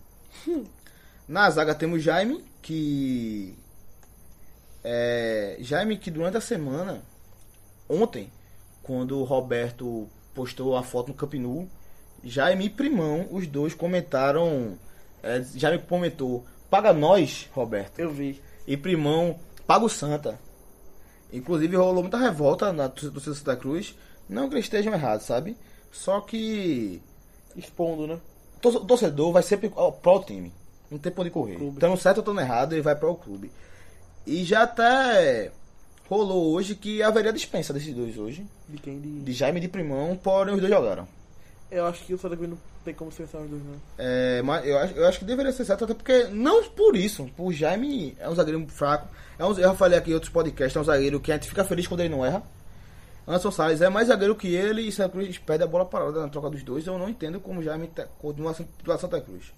Na 1.26 1.50
zaga 1.50 1.74
temos 1.74 2.00
Jaime, 2.02 2.44
que. 2.62 3.54
É, 4.84 5.56
Jaime, 5.60 5.96
que 5.98 6.10
durante 6.10 6.36
a 6.36 6.40
semana, 6.40 7.02
ontem, 7.88 8.30
quando 8.82 9.18
o 9.18 9.24
Roberto 9.24 10.08
postou 10.34 10.76
a 10.76 10.82
foto 10.82 11.08
no 11.08 11.14
Camp 11.14 11.34
Nou, 11.34 11.68
Jaime 12.24 12.66
e 12.66 12.70
Primão, 12.70 13.26
os 13.30 13.46
dois 13.46 13.74
comentaram. 13.74 14.78
É, 15.22 15.42
Jaime 15.54 15.82
comentou: 15.82 16.44
Paga 16.70 16.92
nós, 16.92 17.48
Roberto. 17.52 17.98
Eu 17.98 18.10
vi. 18.12 18.40
E 18.66 18.76
Primão, 18.76 19.38
paga 19.66 19.84
o 19.84 19.88
Santa. 19.88 20.38
Inclusive 21.32 21.76
rolou 21.76 22.02
muita 22.02 22.16
revolta 22.18 22.72
na 22.72 22.88
torcida 22.88 23.20
Santa 23.20 23.56
Cruz. 23.56 23.94
Não 24.28 24.48
que 24.48 24.54
eles 24.54 24.64
estejam 24.66 24.92
errados, 24.92 25.26
sabe? 25.26 25.56
Só 25.90 26.20
que 26.20 27.02
Expondo, 27.56 28.06
né? 28.06 28.18
tor- 28.60 28.84
torcedor 28.84 29.32
vai 29.32 29.42
sempre 29.42 29.68
pro 29.70 30.20
time. 30.24 30.52
Não 30.90 30.98
tem 30.98 31.10
por 31.12 31.22
onde 31.22 31.30
correr. 31.30 31.56
Clube. 31.56 31.74
Estando 31.74 31.96
certo 31.98 32.18
ou 32.18 32.22
estando 32.22 32.40
errado, 32.40 32.72
ele 32.72 32.82
vai 32.82 32.94
pro 32.94 33.14
clube. 33.14 33.50
E 34.28 34.44
já 34.44 34.62
até 34.64 35.50
rolou 36.08 36.52
hoje 36.52 36.74
que 36.74 37.02
haveria 37.02 37.32
dispensa 37.32 37.72
desses 37.72 37.94
dois 37.94 38.16
hoje. 38.18 38.46
De 38.68 38.76
quem? 38.78 39.00
De... 39.00 39.20
De 39.20 39.32
Jaime 39.32 39.58
e 39.58 39.62
de 39.62 39.68
Primão, 39.68 40.16
porém 40.16 40.54
os 40.54 40.60
dois 40.60 40.72
jogaram. 40.72 41.08
Eu 41.70 41.86
acho 41.86 42.04
que 42.04 42.14
o 42.14 42.18
Santa 42.18 42.36
Cruz 42.36 42.50
não 42.50 42.58
tem 42.84 42.94
como 42.94 43.10
dispensar 43.10 43.40
os 43.42 43.48
dois, 43.50 43.62
não. 43.62 43.74
É, 43.98 44.40
mas 44.42 44.66
eu 44.66 44.78
acho, 44.78 44.94
eu 44.94 45.06
acho 45.06 45.18
que 45.18 45.24
deveria 45.24 45.52
ser 45.52 45.64
certo, 45.64 45.84
até 45.84 45.94
porque, 45.94 46.24
não 46.24 46.62
por 46.70 46.96
isso, 46.96 47.28
por 47.36 47.52
Jaime 47.52 48.16
é 48.18 48.28
um 48.28 48.34
zagueiro 48.34 48.66
fraco. 48.68 49.08
É 49.38 49.44
um, 49.44 49.48
eu 49.50 49.54
já 49.56 49.74
falei 49.74 49.98
aqui 49.98 50.10
em 50.10 50.14
outros 50.14 50.32
podcasts, 50.32 50.76
é 50.76 50.80
um 50.80 50.84
zagueiro 50.84 51.20
que 51.20 51.30
a 51.30 51.34
gente 51.36 51.48
fica 51.48 51.64
feliz 51.64 51.86
quando 51.86 52.00
ele 52.00 52.08
não 52.10 52.24
erra. 52.24 52.42
Anderson 53.26 53.50
Salles 53.50 53.80
é 53.82 53.88
mais 53.90 54.08
zagueiro 54.08 54.34
que 54.34 54.54
ele 54.54 54.82
e 54.82 54.92
Santa 54.92 55.10
Cruz 55.10 55.36
perde 55.38 55.62
a 55.64 55.66
bola 55.66 55.84
parada 55.84 56.20
na 56.22 56.28
troca 56.28 56.48
dos 56.48 56.62
dois. 56.62 56.86
Eu 56.86 56.98
não 56.98 57.08
entendo 57.10 57.38
como 57.38 57.60
o 57.60 57.62
Jaime 57.62 57.86
tá- 57.88 58.06
continua 58.18 58.52
a 58.52 58.98
Santa 58.98 59.20
Cruz. 59.20 59.52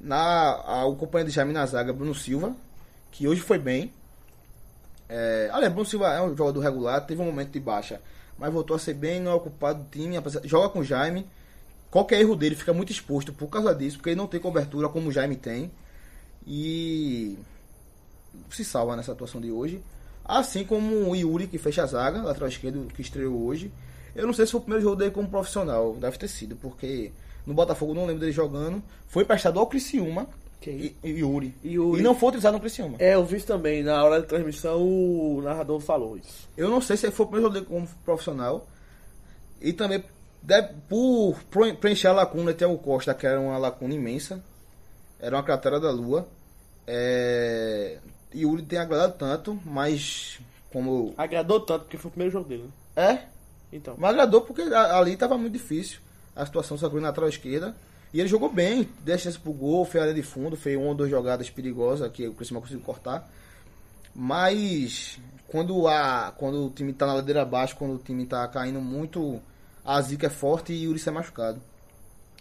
Na, 0.00 0.16
a- 0.64 0.86
o 0.86 0.96
companheiro 0.96 1.28
de 1.28 1.34
Jaime 1.36 1.52
na 1.52 1.66
zaga, 1.66 1.92
Bruno 1.92 2.14
Silva, 2.14 2.54
que 3.10 3.26
hoje 3.28 3.40
foi 3.40 3.58
bem. 3.58 3.92
É, 5.08 5.50
olha, 5.52 5.70
Bruno 5.70 5.86
Silva 5.86 6.12
é 6.12 6.22
um 6.22 6.36
jogador 6.36 6.60
regular, 6.60 7.06
teve 7.06 7.20
um 7.22 7.24
momento 7.24 7.50
de 7.50 7.60
baixa, 7.60 8.00
mas 8.38 8.52
voltou 8.52 8.76
a 8.76 8.78
ser 8.78 8.94
bem, 8.94 9.20
não 9.20 9.32
é 9.32 9.34
ocupado 9.34 9.82
do 9.82 9.88
time, 9.88 10.16
joga 10.44 10.68
com 10.68 10.80
o 10.80 10.84
Jaime. 10.84 11.26
Qualquer 11.90 12.20
erro 12.20 12.36
dele 12.36 12.54
fica 12.54 12.72
muito 12.72 12.92
exposto 12.92 13.32
por 13.32 13.48
causa 13.48 13.74
disso, 13.74 13.96
porque 13.96 14.10
ele 14.10 14.16
não 14.16 14.26
tem 14.26 14.38
cobertura 14.38 14.88
como 14.88 15.08
o 15.08 15.12
Jaime 15.12 15.36
tem. 15.36 15.70
E 16.46 17.38
se 18.50 18.64
salva 18.64 18.96
nessa 18.96 19.12
atuação 19.12 19.40
de 19.40 19.50
hoje. 19.50 19.82
Assim 20.24 20.64
como 20.64 21.08
o 21.08 21.16
Yuri, 21.16 21.46
que 21.46 21.56
fecha 21.56 21.82
a 21.82 21.86
zaga, 21.86 22.22
lateral 22.22 22.48
esquerdo, 22.48 22.86
que 22.94 23.00
estreou 23.00 23.46
hoje. 23.46 23.72
Eu 24.14 24.26
não 24.26 24.34
sei 24.34 24.44
se 24.44 24.52
foi 24.52 24.60
o 24.60 24.62
primeiro 24.62 24.84
jogo 24.84 24.96
dele 24.96 25.10
como 25.10 25.28
profissional, 25.28 25.94
deve 25.94 26.18
ter 26.18 26.28
sido, 26.28 26.56
porque 26.56 27.12
no 27.46 27.54
Botafogo 27.54 27.94
não 27.94 28.04
lembro 28.04 28.20
dele 28.20 28.32
jogando. 28.32 28.82
Foi 29.06 29.22
emprestado 29.22 29.58
ao 29.58 29.66
Criciúma, 29.66 30.26
Quem? 30.60 30.76
e, 30.76 30.96
e 31.04 31.08
Yuri. 31.20 31.54
Yuri. 31.64 32.00
E 32.00 32.02
não 32.02 32.14
foi 32.14 32.28
utilizado 32.30 32.54
no 32.56 32.60
Criciúma. 32.60 32.96
É, 32.98 33.14
eu 33.14 33.24
vi 33.24 33.40
também, 33.40 33.82
na 33.82 34.02
hora 34.02 34.20
da 34.20 34.26
transmissão, 34.26 34.82
o 34.82 35.40
narrador 35.42 35.78
falou 35.80 36.16
isso. 36.16 36.48
Eu 36.56 36.68
não 36.68 36.80
sei 36.80 36.96
se 36.96 37.10
foi 37.10 37.26
o 37.26 37.28
primeiro 37.28 37.52
jogo 37.54 37.66
dele 37.66 37.66
como 37.66 37.88
profissional. 38.04 38.66
E 39.60 39.72
também, 39.72 40.02
deve- 40.42 40.74
por 40.88 41.36
preencher 41.80 42.08
a 42.08 42.12
lacuna, 42.12 42.52
tem 42.52 42.66
o 42.66 42.76
Costa, 42.78 43.14
que 43.14 43.26
era 43.26 43.40
uma 43.40 43.56
lacuna 43.58 43.94
imensa. 43.94 44.42
Era 45.20 45.36
uma 45.36 45.42
cratera 45.42 45.78
da 45.80 45.90
lua. 45.90 46.26
É... 46.86 47.98
Yuri 48.34 48.62
tem 48.62 48.78
agradado 48.78 49.14
tanto, 49.18 49.58
mas 49.64 50.38
como. 50.72 51.14
Agradou 51.16 51.60
tanto, 51.60 51.82
porque 51.84 51.96
foi 51.98 52.08
o 52.08 52.12
primeiro 52.12 52.32
jogo 52.32 52.48
dele, 52.48 52.64
né? 52.64 52.70
É, 53.72 53.76
Então. 53.76 53.94
mas 53.98 54.10
agradou 54.10 54.40
porque 54.42 54.62
ali 54.62 55.12
estava 55.12 55.38
muito 55.38 55.52
difícil. 55.52 56.00
A 56.34 56.44
situação 56.46 56.76
só 56.78 56.88
na 56.88 57.08
lateral 57.08 57.28
esquerda. 57.28 57.74
E 58.12 58.20
ele 58.20 58.28
jogou 58.28 58.50
bem, 58.50 58.88
deu 59.04 59.18
chance 59.18 59.38
pro 59.38 59.52
gol, 59.52 59.86
a 59.94 60.00
área 60.00 60.14
de 60.14 60.22
fundo, 60.22 60.56
fez 60.56 60.76
uma 60.76 60.86
ou 60.86 60.94
duas 60.94 61.10
jogadas 61.10 61.50
perigosas 61.50 62.10
que 62.10 62.26
o 62.26 62.32
Criciúma 62.32 62.60
conseguiu 62.60 62.82
cortar. 62.82 63.28
Mas 64.14 65.18
quando, 65.46 65.86
a, 65.86 66.32
quando 66.36 66.66
o 66.66 66.70
time 66.70 66.92
tá 66.92 67.06
na 67.06 67.14
ladeira 67.14 67.42
abaixo, 67.42 67.76
quando 67.76 67.94
o 67.94 67.98
time 67.98 68.26
tá 68.26 68.46
caindo 68.48 68.80
muito, 68.80 69.40
a 69.84 70.00
zica 70.00 70.26
é 70.26 70.30
forte 70.30 70.72
e 70.72 70.86
o 70.86 70.90
Yuri 70.90 70.98
sai 70.98 71.12
machucado. 71.12 71.60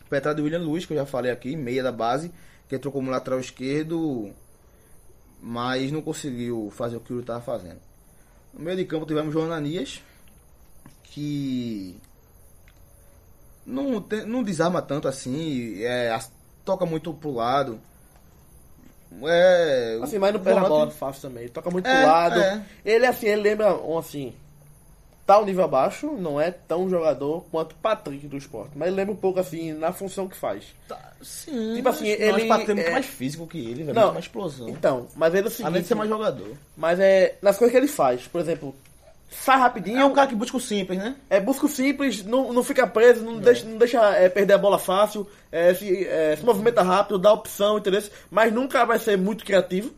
Petrado 0.10 0.38
do 0.38 0.44
William 0.44 0.62
Luiz, 0.62 0.86
que 0.86 0.94
eu 0.94 0.98
já 0.98 1.06
falei 1.06 1.32
aqui, 1.32 1.56
meia 1.56 1.84
da 1.84 1.92
base, 1.92 2.32
que 2.68 2.76
entrou 2.76 2.92
como 2.92 3.12
lateral 3.12 3.40
esquerdo. 3.40 4.34
mas 5.42 5.92
não 5.92 6.02
conseguiu 6.02 6.72
fazer 6.76 6.96
o 6.98 7.00
que 7.02 7.14
o 7.14 7.20
estava 7.20 7.42
fazendo. 7.42 7.80
No 8.54 8.62
meio 8.62 8.78
de 8.78 8.86
campo 8.86 9.06
tivemos 9.06 9.36
o 9.36 9.42
Ananias, 9.42 10.02
que 11.04 11.98
não, 13.68 14.02
tem- 14.02 14.26
não 14.26 14.42
desarma 14.42 14.82
tanto 14.82 15.08
assim, 15.08 15.84
é, 15.84 16.12
as- 16.12 16.32
toca 16.66 16.86
muito 16.86 17.14
pro 17.14 17.34
lado. 17.34 17.80
É, 19.24 20.00
Assim, 20.04 20.20
mas 20.20 20.34
não 20.34 20.40
perde 20.42 20.60
a 20.60 20.68
bola 20.68 20.92
fácil 20.92 21.22
também. 21.24 21.44
Ele 21.44 21.52
toca 21.52 21.70
muito 21.72 21.88
É, 21.88 21.98
pro 22.02 22.08
lado. 22.12 22.40
é. 22.42 22.62
Ele, 22.86 23.06
assim, 23.06 23.28
ele 23.28 23.42
lembra, 23.42 23.74
um, 23.76 23.98
assim, 23.98 24.34
tá 25.26 25.40
um 25.40 25.46
nível 25.46 25.64
abaixo, 25.64 26.12
não 26.12 26.40
é 26.40 26.52
tão 26.52 26.90
jogador 26.90 27.46
quanto 27.50 27.72
o 27.72 27.76
Patrick 27.76 28.28
do 28.28 28.36
esporte. 28.38 28.72
Mas 28.76 28.90
ele 28.90 28.98
lembra 28.98 29.14
um 29.14 29.18
pouco, 29.18 29.40
assim, 29.40 29.72
na 29.74 29.94
função 29.94 30.28
que 30.28 30.36
faz. 30.36 30.66
Tá, 30.90 31.00
sim, 31.22 31.76
Tipo 31.76 31.88
assim, 31.90 32.10
mas- 32.12 32.20
ele- 32.20 32.46
mas 32.48 32.66
ter 32.66 32.74
muito 32.76 32.88
é- 32.88 32.92
mais 32.92 33.06
físico 33.06 33.48
que 33.48 33.58
ele, 33.58 33.84
velho, 33.84 33.96
Não. 33.96 34.12
mais 34.14 34.26
explosão. 34.26 34.68
Então, 34.70 35.08
mas 35.16 35.34
ele 35.34 35.46
é 35.46 35.48
o 35.48 35.52
seguinte... 35.52 35.68
Além 35.68 35.82
de 35.82 35.88
ser 35.88 35.96
mais 35.96 36.10
jogador. 36.10 36.52
Mas 36.76 37.00
é 37.00 37.38
nas 37.42 37.58
coisas 37.58 37.72
que 37.72 37.78
ele 37.78 37.88
faz. 37.88 38.28
Por 38.28 38.42
exemplo, 38.42 38.76
sai 39.30 39.58
rapidinho, 39.60 40.00
É 40.00 40.06
um 40.06 40.14
cara 40.14 40.28
que 40.28 40.36
busca 40.36 40.58
o 40.58 40.62
simples, 40.62 40.98
né? 40.98 41.16
É, 41.30 41.40
busca 41.40 41.66
o 41.66 41.70
simples, 41.70 42.24
não, 42.24 42.54
não 42.54 42.64
fica 42.64 42.88
preso, 42.88 43.24
não 43.24 43.40
deixa, 43.40 43.66
não 43.66 43.78
deixa 43.78 44.16
é, 44.16 44.30
perder 44.30 44.54
a 44.54 44.58
bola 44.58 44.80
fácil, 44.80 45.28
é, 45.52 45.74
se, 45.74 46.06
é, 46.06 46.36
se 46.36 46.46
movimenta 46.46 46.82
rápido, 46.82 47.20
dá 47.20 47.34
opção, 47.34 47.78
entendeu? 47.78 48.02
Mas 48.30 48.54
nunca 48.54 48.86
vai 48.86 49.00
ser 49.00 49.18
muito 49.18 49.46
criativo, 49.46 49.92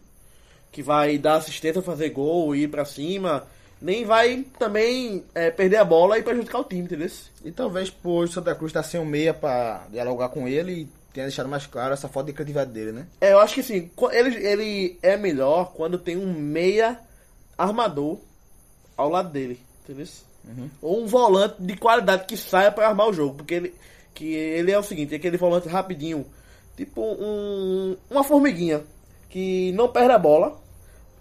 que 0.71 0.81
vai 0.81 1.17
dar 1.17 1.35
assistência, 1.35 1.81
fazer 1.81 2.09
gol, 2.09 2.55
ir 2.55 2.69
pra 2.69 2.85
cima, 2.85 3.45
nem 3.81 4.03
vai 4.05 4.45
também 4.57 5.23
é, 5.33 5.49
perder 5.51 5.77
a 5.77 5.85
bola 5.85 6.17
e 6.17 6.23
prejudicar 6.23 6.59
o 6.59 6.63
time, 6.63 6.81
entendeu? 6.81 7.09
E 7.43 7.51
talvez 7.51 7.89
por 7.89 8.27
Santa 8.27 8.53
Cruz 8.53 8.69
estar 8.69 8.83
sem 8.83 8.99
um 8.99 9.05
meia 9.05 9.33
pra 9.33 9.85
dialogar 9.91 10.29
com 10.29 10.47
ele 10.47 10.71
e 10.73 10.89
tenha 11.13 11.25
deixado 11.27 11.49
mais 11.49 11.65
claro 11.65 11.93
essa 11.93 12.07
falta 12.07 12.27
de 12.27 12.33
criatividade 12.33 12.71
dele, 12.71 12.91
né? 12.91 13.07
É, 13.21 13.33
eu 13.33 13.39
acho 13.39 13.55
que 13.55 13.63
sim, 13.63 13.89
ele, 14.11 14.45
ele 14.45 14.99
é 15.01 15.17
melhor 15.17 15.71
quando 15.73 15.97
tem 15.97 16.17
um 16.17 16.33
meia 16.33 16.99
armador 17.57 18.19
ao 18.99 19.09
lado 19.09 19.29
dele, 19.29 19.59
entendeu? 19.83 20.05
Ou 20.81 21.03
um 21.03 21.07
volante 21.07 21.55
de 21.61 21.75
qualidade 21.77 22.25
que 22.25 22.35
saia 22.37 22.71
para 22.71 22.87
armar 22.87 23.07
o 23.07 23.13
jogo, 23.13 23.35
porque 23.35 23.53
ele, 23.53 23.73
que 24.13 24.25
ele 24.33 24.71
é 24.71 24.79
o 24.79 24.83
seguinte, 24.83 25.13
é 25.13 25.17
aquele 25.17 25.37
volante 25.37 25.67
rapidinho, 25.67 26.25
tipo 26.75 27.01
um, 27.01 27.95
uma 28.09 28.23
formiguinha, 28.23 28.83
que 29.29 29.71
não 29.73 29.87
perde 29.89 30.11
a 30.11 30.17
bola 30.19 30.59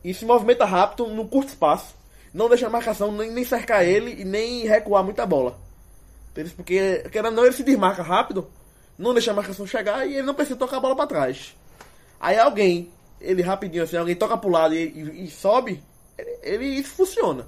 e 0.04 0.14
se 0.14 0.24
movimenta 0.24 0.64
rápido 0.64 1.06
num 1.08 1.26
curto 1.26 1.48
espaço, 1.48 1.94
não 2.32 2.48
deixa 2.48 2.66
a 2.66 2.70
marcação 2.70 3.12
nem, 3.12 3.30
nem 3.30 3.44
cercar 3.44 3.84
ele 3.86 4.20
e 4.22 4.24
nem 4.24 4.66
recuar 4.66 5.04
muita 5.04 5.26
bola. 5.26 5.58
Entendeu? 6.30 6.52
Porque, 6.56 7.04
querendo 7.10 7.34
não, 7.34 7.44
ele 7.44 7.52
se 7.54 7.62
desmarca 7.64 8.02
rápido, 8.02 8.48
não 8.96 9.12
deixa 9.12 9.30
a 9.30 9.34
marcação 9.34 9.66
chegar 9.66 10.06
e 10.06 10.14
ele 10.14 10.22
não 10.26 10.34
precisa 10.34 10.56
tocar 10.58 10.76
a 10.76 10.80
bola 10.80 10.94
para 10.96 11.06
trás. 11.06 11.54
Aí 12.20 12.38
alguém, 12.38 12.90
ele 13.20 13.42
rapidinho 13.42 13.82
assim, 13.82 13.96
alguém 13.96 14.14
toca 14.16 14.36
pro 14.36 14.48
lado 14.50 14.74
e, 14.74 14.84
e- 14.88 15.24
e 15.24 15.30
sobe, 15.30 15.82
ele, 16.16 16.38
ele- 16.42 16.64
isso 16.80 16.90
funciona? 16.90 17.46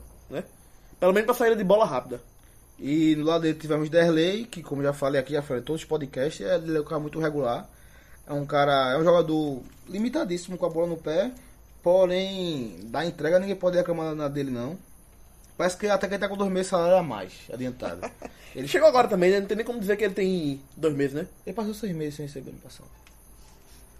Pelo 1.00 1.14
menos 1.14 1.26
pra 1.26 1.34
saída 1.34 1.56
de 1.56 1.64
bola 1.64 1.86
rápida. 1.86 2.20
E 2.78 3.14
do 3.14 3.24
lado 3.24 3.42
dele 3.42 3.58
tivemos 3.58 3.90
Derley, 3.90 4.44
que 4.44 4.62
como 4.62 4.82
já 4.82 4.92
falei 4.92 5.20
aqui, 5.20 5.32
já 5.32 5.42
falei 5.42 5.62
em 5.62 5.64
todos 5.64 5.82
os 5.82 5.88
podcasts, 5.88 6.46
é 6.46 6.56
ele 6.56 6.76
é 6.76 6.80
um 6.80 6.84
cara 6.84 7.00
muito 7.00 7.18
regular. 7.18 7.68
É 8.26 8.32
um 8.32 8.46
cara, 8.46 8.92
é 8.92 8.98
um 8.98 9.02
jogador 9.02 9.62
limitadíssimo 9.88 10.56
com 10.56 10.66
a 10.66 10.70
bola 10.70 10.86
no 10.86 10.96
pé, 10.96 11.32
porém, 11.82 12.78
da 12.84 13.04
entrega 13.04 13.38
ninguém 13.38 13.56
pode 13.56 13.76
reclamar 13.76 14.14
nada 14.14 14.32
dele 14.32 14.50
não. 14.50 14.78
Parece 15.58 15.76
que 15.76 15.86
até 15.88 16.06
que 16.06 16.14
ele 16.14 16.20
tá 16.20 16.28
com 16.28 16.36
dois 16.36 16.50
meses 16.50 16.68
de 16.68 16.70
salário 16.70 16.96
a 16.96 17.02
mais, 17.02 17.32
adiantado. 17.52 18.08
Ele 18.54 18.66
chegou 18.68 18.88
agora 18.88 19.08
também, 19.08 19.30
né? 19.30 19.40
Não 19.40 19.46
tem 19.46 19.58
nem 19.58 19.66
como 19.66 19.78
dizer 19.78 19.96
que 19.96 20.04
ele 20.04 20.14
tem 20.14 20.62
dois 20.74 20.94
meses, 20.94 21.14
né? 21.14 21.26
Ele 21.44 21.54
passou 21.54 21.74
seis 21.74 21.94
meses 21.94 22.14
sem 22.14 22.26
receber 22.26 22.50
ano 22.50 22.60
passado. 22.60 22.88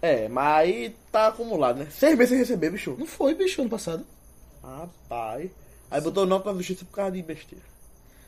É, 0.01 0.27
mas 0.27 0.57
aí 0.57 0.95
tá 1.11 1.27
acumulado, 1.27 1.77
né? 1.77 1.87
Seis 1.91 2.17
meses 2.17 2.29
sem 2.29 2.39
receber, 2.39 2.71
bicho. 2.71 2.95
Não 2.97 3.05
foi, 3.05 3.35
bicho, 3.35 3.61
ano 3.61 3.69
passado. 3.69 4.03
Rapaz. 4.63 5.51
Aí 5.91 5.99
botou 6.01 6.25
nota 6.25 6.51
na 6.51 6.57
justiça 6.57 6.85
por 6.85 6.95
causa 6.95 7.11
de 7.11 7.21
besteira. 7.21 7.63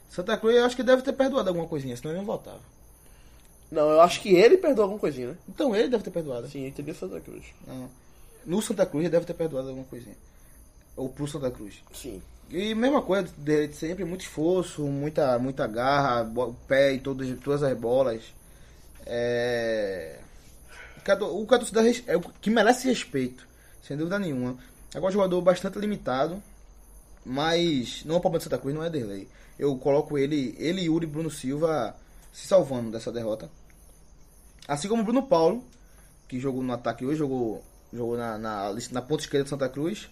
Santa 0.10 0.38
Cruz 0.38 0.56
eu 0.56 0.65
acho 0.65 0.76
que 0.76 0.84
deve 0.84 1.02
ter 1.02 1.13
perdoado 1.13 1.49
alguma 1.49 1.67
coisinha, 1.67 1.95
senão 1.97 2.12
ele 2.12 2.19
não 2.19 2.26
voltava. 2.26 2.60
Não, 3.71 3.89
eu 3.89 4.02
acho 4.02 4.21
que 4.21 4.36
ele 4.36 4.58
perdoou 4.58 4.84
alguma 4.84 4.99
coisinha, 4.99 5.30
né? 5.30 5.38
Então 5.49 5.76
ele 5.76 5.88
deve 5.88 6.04
ter 6.04 6.12
perdoado. 6.12 6.47
Sim, 6.47 6.67
entendeu 6.67 6.93
Santa 6.93 7.19
Cruz. 7.19 7.45
Não. 7.65 7.89
No 8.45 8.62
Santa 8.62 8.86
Cruz 8.86 9.04
ele 9.06 9.12
deve 9.12 9.26
ter 9.26 9.34
perdoado 9.34 9.69
alguma 9.69 9.86
coisinha. 9.86 10.15
Ou 10.95 11.10
pro 11.10 11.28
Santa 11.28 11.49
Cruz. 11.49 11.76
Sim. 11.93 12.21
E 12.52 12.76
mesma 12.76 13.02
coisa 13.02 13.28
dele 13.38 13.69
de 13.69 13.76
sempre, 13.76 14.04
muito 14.06 14.21
esforço, 14.21 14.84
muita, 14.84 15.39
muita 15.39 15.65
garra, 15.65 16.30
pé 16.67 16.93
em 16.93 16.99
todas, 16.99 17.28
todas 17.39 17.63
as 17.63 17.76
bolas. 17.76 18.21
É... 19.06 20.19
O 21.21 21.45
res- 21.82 22.04
é 22.06 22.15
o 22.15 22.21
que 22.21 22.49
merece 22.49 22.88
respeito, 22.88 23.47
sem 23.82 23.97
dúvida 23.97 24.19
nenhuma. 24.19 24.58
Agora 24.93 25.12
jogador 25.12 25.41
bastante 25.41 25.80
limitado, 25.80 26.41
mas 27.25 28.03
não 28.05 28.15
é 28.15 28.17
o 28.17 28.21
problema 28.21 28.39
de 28.39 28.43
Santa 28.45 28.57
Cruz, 28.57 28.75
não 28.75 28.83
é 28.83 28.89
Derlei. 28.89 29.27
Eu 29.57 29.77
coloco 29.77 30.17
ele, 30.17 30.55
ele 30.57 30.81
e 30.81 30.86
Yuri 30.86 31.05
Bruno 31.05 31.29
Silva 31.29 31.95
se 32.31 32.47
salvando 32.47 32.91
dessa 32.91 33.12
derrota. 33.12 33.49
Assim 34.67 34.88
como 34.88 35.01
o 35.01 35.05
Bruno 35.05 35.23
Paulo, 35.23 35.63
que 36.27 36.39
jogou 36.39 36.63
no 36.63 36.73
ataque 36.73 37.05
hoje, 37.05 37.19
jogou, 37.19 37.63
jogou 37.91 38.17
na, 38.17 38.38
na, 38.38 38.75
na 38.91 39.01
ponta 39.01 39.23
esquerda 39.23 39.43
de 39.43 39.49
Santa 39.49 39.69
Cruz 39.69 40.09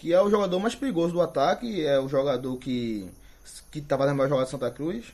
que 0.00 0.14
é 0.14 0.22
o 0.22 0.30
jogador 0.30 0.58
mais 0.58 0.74
perigoso 0.74 1.12
do 1.12 1.20
ataque, 1.20 1.84
é 1.84 2.00
o 2.00 2.08
jogador 2.08 2.56
que 2.56 3.06
que 3.70 3.80
estava 3.80 4.06
na 4.06 4.14
melhor 4.14 4.30
jogada 4.30 4.46
de 4.46 4.50
Santa 4.50 4.70
Cruz. 4.70 5.12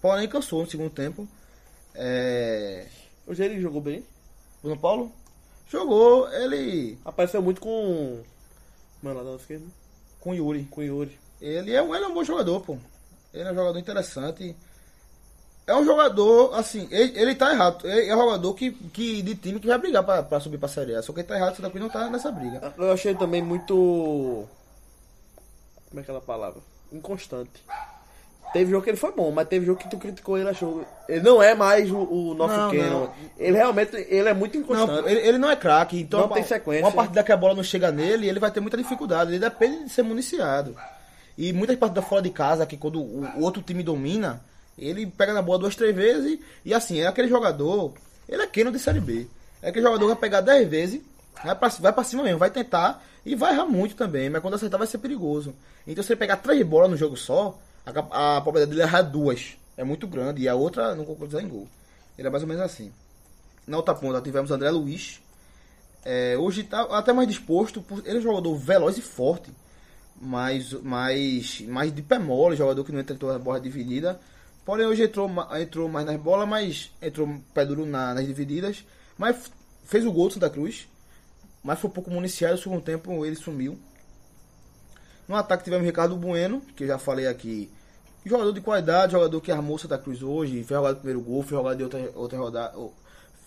Porém, 0.00 0.28
cansou 0.28 0.60
no 0.60 0.70
segundo 0.70 0.90
tempo. 0.90 1.26
É... 1.94 2.86
Hoje 3.26 3.42
ele 3.42 3.62
jogou 3.62 3.80
bem. 3.80 4.04
Bruno 4.60 4.78
Paulo 4.78 5.10
jogou 5.68 6.30
ele 6.34 6.98
Apareceu 7.02 7.40
muito 7.40 7.62
com. 7.62 8.22
Mano, 9.02 9.22
lá 9.22 9.30
da 9.30 9.36
esquerda. 9.36 9.64
Com 10.22 10.30
o 10.30 10.34
Yuri. 10.34 10.64
Com 10.70 10.80
o 10.80 10.84
Yuri. 10.84 11.18
Ele 11.40 11.74
é, 11.74 11.82
um- 11.82 11.94
ele 11.94 12.04
é 12.04 12.08
um 12.08 12.14
bom 12.14 12.24
jogador, 12.24 12.60
pô. 12.60 12.76
Ele 13.34 13.48
é 13.48 13.52
um 13.52 13.54
jogador 13.54 13.78
interessante. 13.78 14.54
É 15.66 15.74
um 15.76 15.84
jogador, 15.84 16.54
assim, 16.54 16.88
ele, 16.90 17.18
ele 17.18 17.34
tá 17.34 17.52
errado. 17.52 17.86
Ele 17.86 18.08
é 18.08 18.16
um 18.16 18.20
jogador 18.20 18.54
que, 18.54 18.72
que, 18.72 19.22
de 19.22 19.34
time 19.36 19.60
que 19.60 19.66
vai 19.66 19.78
brigar 19.78 20.02
pra, 20.04 20.22
pra 20.22 20.40
subir 20.40 20.58
pra 20.58 20.68
Série 20.68 20.94
A. 20.94 21.02
Só 21.02 21.12
que 21.12 21.20
ele 21.20 21.28
tá 21.28 21.36
errado, 21.36 21.56
Santa 21.56 21.70
Cruz 21.70 21.82
não 21.82 21.90
tá 21.90 22.08
nessa 22.10 22.30
briga. 22.32 22.74
Eu 22.76 22.92
achei 22.92 23.14
também 23.14 23.42
muito. 23.42 23.74
Como 25.88 26.00
é 26.00 26.02
aquela 26.02 26.20
palavra? 26.20 26.60
Inconstante. 26.92 27.64
Teve 28.52 28.70
jogo 28.70 28.84
que 28.84 28.90
ele 28.90 28.96
foi 28.98 29.12
bom, 29.12 29.30
mas 29.30 29.48
teve 29.48 29.64
jogo 29.64 29.78
que 29.80 29.88
tu 29.88 29.96
criticou 29.96 30.36
ele 30.36 30.48
achou. 30.48 30.84
Ele 31.08 31.20
não 31.22 31.42
é 31.42 31.54
mais 31.54 31.90
o, 31.90 31.96
o 31.98 32.34
nosso 32.34 32.54
Não. 32.54 33.12
Ele 33.38 33.56
realmente 33.56 33.96
ele 33.96 34.28
é 34.28 34.34
muito 34.34 34.56
inconstante. 34.58 35.02
Não, 35.02 35.08
ele, 35.08 35.20
ele 35.20 35.38
não 35.38 35.50
é 35.50 35.56
craque, 35.56 35.98
então 36.00 36.20
Não 36.20 36.26
uma- 36.26 36.34
tem 36.34 36.44
sequência. 36.44 36.84
Uma 36.84 36.92
partida 36.92 37.22
que 37.24 37.32
a 37.32 37.36
bola 37.36 37.54
não 37.54 37.62
chega 37.62 37.90
nele, 37.90 38.28
ele 38.28 38.38
vai 38.38 38.50
ter 38.50 38.60
muita 38.60 38.76
dificuldade. 38.76 39.30
Ele 39.30 39.38
depende 39.38 39.84
de 39.84 39.90
ser 39.90 40.02
municiado. 40.02 40.76
E 41.38 41.52
muitas 41.52 41.76
partidas 41.76 42.04
fora 42.04 42.20
de 42.20 42.28
casa, 42.30 42.66
que 42.66 42.76
quando 42.76 43.00
o, 43.00 43.24
o 43.36 43.42
outro 43.42 43.62
time 43.62 43.82
domina, 43.82 44.42
ele 44.78 45.06
pega 45.06 45.32
na 45.32 45.40
bola 45.40 45.60
duas, 45.60 45.74
três 45.74 45.94
vezes. 45.96 46.38
E 46.64 46.74
assim, 46.74 47.00
é 47.00 47.06
aquele 47.06 47.28
jogador. 47.28 47.94
Ele 48.28 48.42
é 48.42 48.46
queno 48.46 48.70
de 48.70 48.78
Série 48.78 49.00
B. 49.00 49.26
É 49.62 49.68
aquele 49.70 49.84
jogador 49.84 50.00
que 50.06 50.12
vai 50.12 50.20
pegar 50.20 50.40
dez 50.42 50.68
vezes, 50.68 51.00
vai 51.42 51.54
pra, 51.54 51.68
vai 51.68 51.92
pra 51.92 52.04
cima 52.04 52.22
mesmo, 52.22 52.38
vai 52.38 52.50
tentar 52.50 53.02
e 53.24 53.34
vai 53.34 53.52
errar 53.54 53.64
muito 53.66 53.94
também. 53.94 54.28
Mas 54.28 54.42
quando 54.42 54.54
acertar, 54.54 54.76
vai 54.78 54.86
ser 54.86 54.98
perigoso. 54.98 55.54
Então, 55.86 56.02
se 56.04 56.12
ele 56.12 56.18
pegar 56.18 56.36
três 56.36 56.62
bolas 56.66 56.90
no 56.90 56.96
jogo 56.96 57.16
só, 57.16 57.58
a, 57.86 57.90
a 58.36 58.40
probabilidade 58.40 58.70
dele 58.70 58.82
errar 58.82 59.02
duas 59.02 59.56
é 59.76 59.84
muito 59.84 60.06
grande. 60.06 60.42
E 60.42 60.48
a 60.48 60.54
outra 60.54 60.94
não 60.94 61.04
concretizar 61.04 61.42
em 61.42 61.48
gol. 61.48 61.68
Ele 62.18 62.28
é 62.28 62.30
mais 62.30 62.42
ou 62.42 62.48
menos 62.48 62.62
assim. 62.62 62.92
Na 63.66 63.76
outra 63.76 63.94
ponta 63.94 64.20
tivemos 64.20 64.50
André 64.50 64.70
Luiz. 64.70 65.20
É, 66.04 66.36
hoje 66.36 66.64
tá 66.64 66.82
até 66.96 67.12
mais 67.12 67.28
disposto. 67.28 67.80
por- 67.82 68.00
Ele 68.04 68.16
é 68.16 68.20
um 68.20 68.22
jogador 68.22 68.54
veloz 68.56 68.98
e 68.98 69.02
forte. 69.02 69.50
Mas, 70.20 70.72
mais, 70.82 71.60
mais 71.62 71.92
de 71.92 72.00
pé 72.02 72.18
mole, 72.18 72.54
jogador 72.56 72.84
que 72.84 72.92
não 72.92 73.00
entra 73.00 73.14
em 73.16 73.18
toda 73.18 73.34
a 73.36 73.38
bola 73.38 73.60
dividida. 73.60 74.20
Porém, 74.64 74.86
hoje 74.86 75.02
entrou, 75.02 75.28
entrou 75.60 75.88
mais 75.88 76.06
nas 76.06 76.16
bolas, 76.20 76.48
mas 76.48 76.92
entrou 77.02 77.40
pé 77.52 77.64
duro 77.64 77.84
na- 77.84 78.14
nas 78.14 78.24
divididas. 78.26 78.84
Mas 79.18 79.50
fez 79.84 80.06
o 80.06 80.12
gol 80.12 80.28
do 80.28 80.34
Santa 80.34 80.48
Cruz. 80.50 80.86
Mas 81.64 81.80
foi 81.80 81.90
pouco 81.90 82.10
municiado. 82.10 82.54
No 82.54 82.62
segundo 82.62 82.82
tempo 82.82 83.24
ele 83.26 83.34
sumiu. 83.36 83.78
No 85.28 85.36
ataque 85.36 85.64
tivemos 85.64 85.86
Ricardo 85.86 86.16
Bueno, 86.16 86.62
que 86.76 86.84
eu 86.84 86.88
já 86.88 86.98
falei 86.98 87.26
aqui. 87.26 87.70
Jogador 88.24 88.52
de 88.52 88.60
qualidade, 88.60 89.12
jogador 89.12 89.40
que 89.40 89.50
armou 89.50 89.78
Santa 89.78 89.98
Cruz 89.98 90.22
hoje, 90.22 90.62
fez 90.62 90.68
jogada 90.68 90.94
do 90.94 90.98
primeiro 90.98 91.20
gol, 91.20 91.42
fez 91.42 91.52
jogada 91.52 91.76
de 91.76 91.82
outra, 91.82 92.10
outra 92.14 92.38
rodada, 92.38 92.78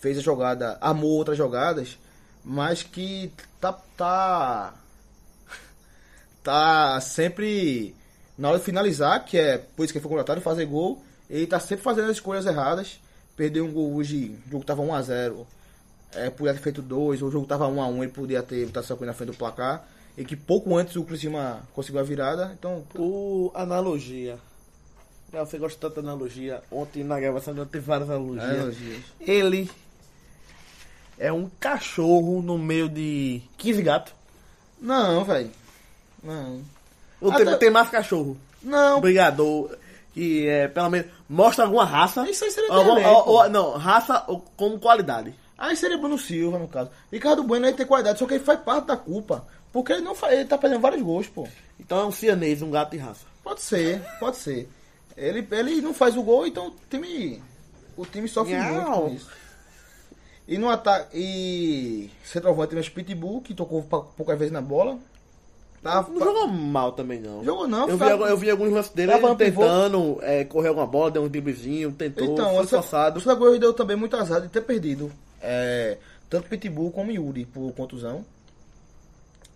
fez 0.00 0.18
a 0.18 0.20
jogada, 0.20 0.78
armou 0.80 1.10
outras 1.10 1.38
jogadas, 1.38 1.98
mas 2.44 2.82
que 2.82 3.32
tá, 3.58 3.72
tá, 3.96 4.74
tá 6.44 7.00
sempre 7.00 7.94
na 8.36 8.50
hora 8.50 8.58
de 8.58 8.64
finalizar, 8.64 9.24
que 9.24 9.38
é 9.38 9.58
por 9.58 9.84
isso 9.84 9.92
que 9.92 9.98
ele 9.98 10.02
foi 10.02 10.10
contratado, 10.10 10.40
fazer 10.42 10.66
gol, 10.66 11.02
ele 11.28 11.46
tá 11.46 11.58
sempre 11.58 11.82
fazendo 11.82 12.10
as 12.10 12.16
escolhas 12.16 12.44
erradas, 12.44 13.00
perdeu 13.34 13.64
um 13.64 13.72
gol 13.72 13.94
hoje, 13.94 14.38
o 14.46 14.50
jogo 14.50 14.64
tava 14.64 14.82
1x0, 14.82 15.46
é, 16.14 16.30
podia 16.30 16.52
ter 16.52 16.60
feito 16.60 16.82
dois, 16.82 17.22
o 17.22 17.30
jogo 17.30 17.46
tava 17.46 17.66
1x1, 17.66 18.02
ele 18.02 18.12
podia 18.12 18.42
ter 18.42 18.66
botado 18.66 18.84
essa 18.84 18.94
coisa 18.94 19.10
na 19.10 19.16
frente 19.16 19.30
do 19.30 19.38
placar, 19.38 19.86
e 20.16 20.24
que 20.24 20.36
pouco 20.36 20.76
antes 20.76 20.96
o 20.96 21.04
Criciúma 21.04 21.60
conseguiu 21.74 22.00
a 22.00 22.04
virada, 22.04 22.54
então 22.58 22.84
O 22.94 23.50
analogia. 23.54 24.38
Você 25.32 25.58
gosta 25.58 25.78
tanto 25.78 25.94
de 26.00 26.08
analogia. 26.08 26.62
Ontem 26.70 27.04
na 27.04 27.18
gravação 27.20 27.54
eu 27.56 27.66
teve 27.66 27.84
várias 27.84 28.08
analogias. 28.08 28.44
Analogias. 28.48 29.02
Ele 29.20 29.70
é 31.18 31.32
um 31.32 31.50
cachorro 31.60 32.40
no 32.42 32.56
meio 32.58 32.88
de 32.88 33.42
15 33.58 33.82
gatos. 33.82 34.12
Não, 34.80 35.24
velho. 35.24 35.50
Não. 36.22 36.60
Ou 37.20 37.30
Até- 37.32 37.44
tem, 37.44 37.58
tem 37.58 37.70
mais 37.70 37.88
cachorro? 37.88 38.36
Não. 38.62 39.00
Brigador, 39.00 39.76
que 40.14 40.46
é, 40.46 40.68
pelo 40.68 40.90
menos, 40.90 41.10
mostra 41.28 41.64
alguma 41.64 41.84
raça. 41.84 42.28
Isso 42.30 42.44
aí 42.44 42.50
seria 42.50 42.72
Alguma- 42.72 43.06
ou- 43.08 43.28
ou- 43.28 43.48
Não, 43.48 43.72
raça 43.76 44.24
ou- 44.28 44.44
como 44.56 44.78
qualidade. 44.78 45.34
Aí 45.58 45.74
seria 45.76 45.96
Bruno 45.98 46.18
Silva, 46.18 46.58
no 46.58 46.68
caso. 46.68 46.90
Ricardo 47.10 47.42
Bueno 47.42 47.66
ele 47.66 47.76
tem 47.76 47.86
qualidade, 47.86 48.18
só 48.18 48.26
que 48.26 48.34
ele 48.34 48.44
faz 48.44 48.60
parte 48.60 48.86
da 48.86 48.96
culpa. 48.96 49.46
Porque 49.76 49.92
ele 49.92 50.00
não 50.00 50.16
ele 50.30 50.46
tá 50.46 50.56
perdendo 50.56 50.80
vários 50.80 51.02
gols, 51.02 51.26
pô. 51.28 51.46
Então 51.78 52.00
é 52.00 52.06
um 52.06 52.10
cianês, 52.10 52.62
um 52.62 52.70
gato 52.70 52.92
de 52.92 52.96
raça. 52.96 53.26
Pode 53.44 53.60
ser, 53.60 54.00
pode 54.18 54.38
ser. 54.38 54.66
Ele, 55.14 55.46
ele 55.50 55.82
não 55.82 55.92
faz 55.92 56.16
o 56.16 56.22
gol, 56.22 56.46
então 56.46 56.68
o 56.68 56.74
time. 56.88 57.42
O 57.94 58.06
time 58.06 58.26
sofre 58.26 58.54
Nhau. 58.54 58.72
muito 58.72 58.86
com 59.10 59.14
isso. 59.14 59.30
E 60.48 60.56
no 60.56 60.70
ataque. 60.70 61.10
E. 61.12 62.10
Centroavante 62.24 62.70
tem 62.74 62.80
o 62.80 62.90
Pitbull, 62.90 63.42
que 63.42 63.52
tocou 63.52 63.82
poucas 63.82 64.38
vezes 64.38 64.50
na 64.50 64.62
bola. 64.62 64.98
Tá, 65.82 66.06
Não 66.08 66.20
jogou 66.24 66.48
mal 66.48 66.92
também, 66.92 67.20
não. 67.20 67.44
Jogou 67.44 67.68
não, 67.68 67.86
eu 67.86 67.98
vi, 67.98 68.04
fa- 68.04 68.12
algu- 68.12 68.24
eu 68.26 68.36
vi 68.38 68.50
alguns 68.50 68.72
lances 68.72 68.92
dele 68.92 69.12
Tava 69.12 69.36
tentando 69.36 70.18
é, 70.22 70.42
correr 70.42 70.68
alguma 70.68 70.86
bola, 70.86 71.10
deu 71.10 71.22
um 71.22 71.28
driblezinho, 71.28 71.92
tentou, 71.92 72.24
Então, 72.32 72.54
foi 72.54 72.64
essa, 72.64 72.80
forçado. 72.80 73.20
o 73.20 73.36
Cruz 73.36 73.60
deu 73.60 73.74
também 73.74 73.94
muito 73.94 74.16
azar 74.16 74.40
de 74.40 74.48
ter 74.48 74.62
perdido. 74.62 75.12
É, 75.42 75.98
tanto 76.30 76.48
Pitbull 76.48 76.90
como 76.90 77.10
Yuri 77.12 77.44
por 77.44 77.70
contusão. 77.74 78.24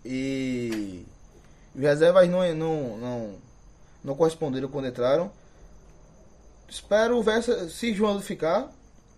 E 0.03 1.05
os 1.75 1.81
reservas 1.81 2.27
não, 2.29 2.55
não, 2.55 2.97
não, 2.97 3.35
não 4.03 4.15
corresponderam 4.15 4.67
quando 4.67 4.87
entraram. 4.87 5.31
Espero 6.69 7.21
ver 7.21 7.43
se, 7.43 7.69
se 7.69 7.93
João 7.93 8.19
ficar. 8.21 8.71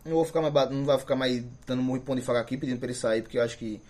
Não 0.03 0.13
vou 0.13 0.25
ficar 0.25 0.41
mais 0.41 0.69
não 0.69 0.83
vai 0.85 0.97
ficar 0.99 1.15
mais 1.15 1.43
dando 1.65 1.81
muito 1.81 2.03
pão 2.03 2.15
de 2.15 2.21
faca 2.21 2.39
aqui 2.39 2.57
pedindo 2.57 2.77
pra 2.77 2.87
ele 2.87 2.95
sair, 2.95 3.21
porque 3.21 3.37
eu 3.37 3.43
acho 3.43 3.57
que 3.57 3.81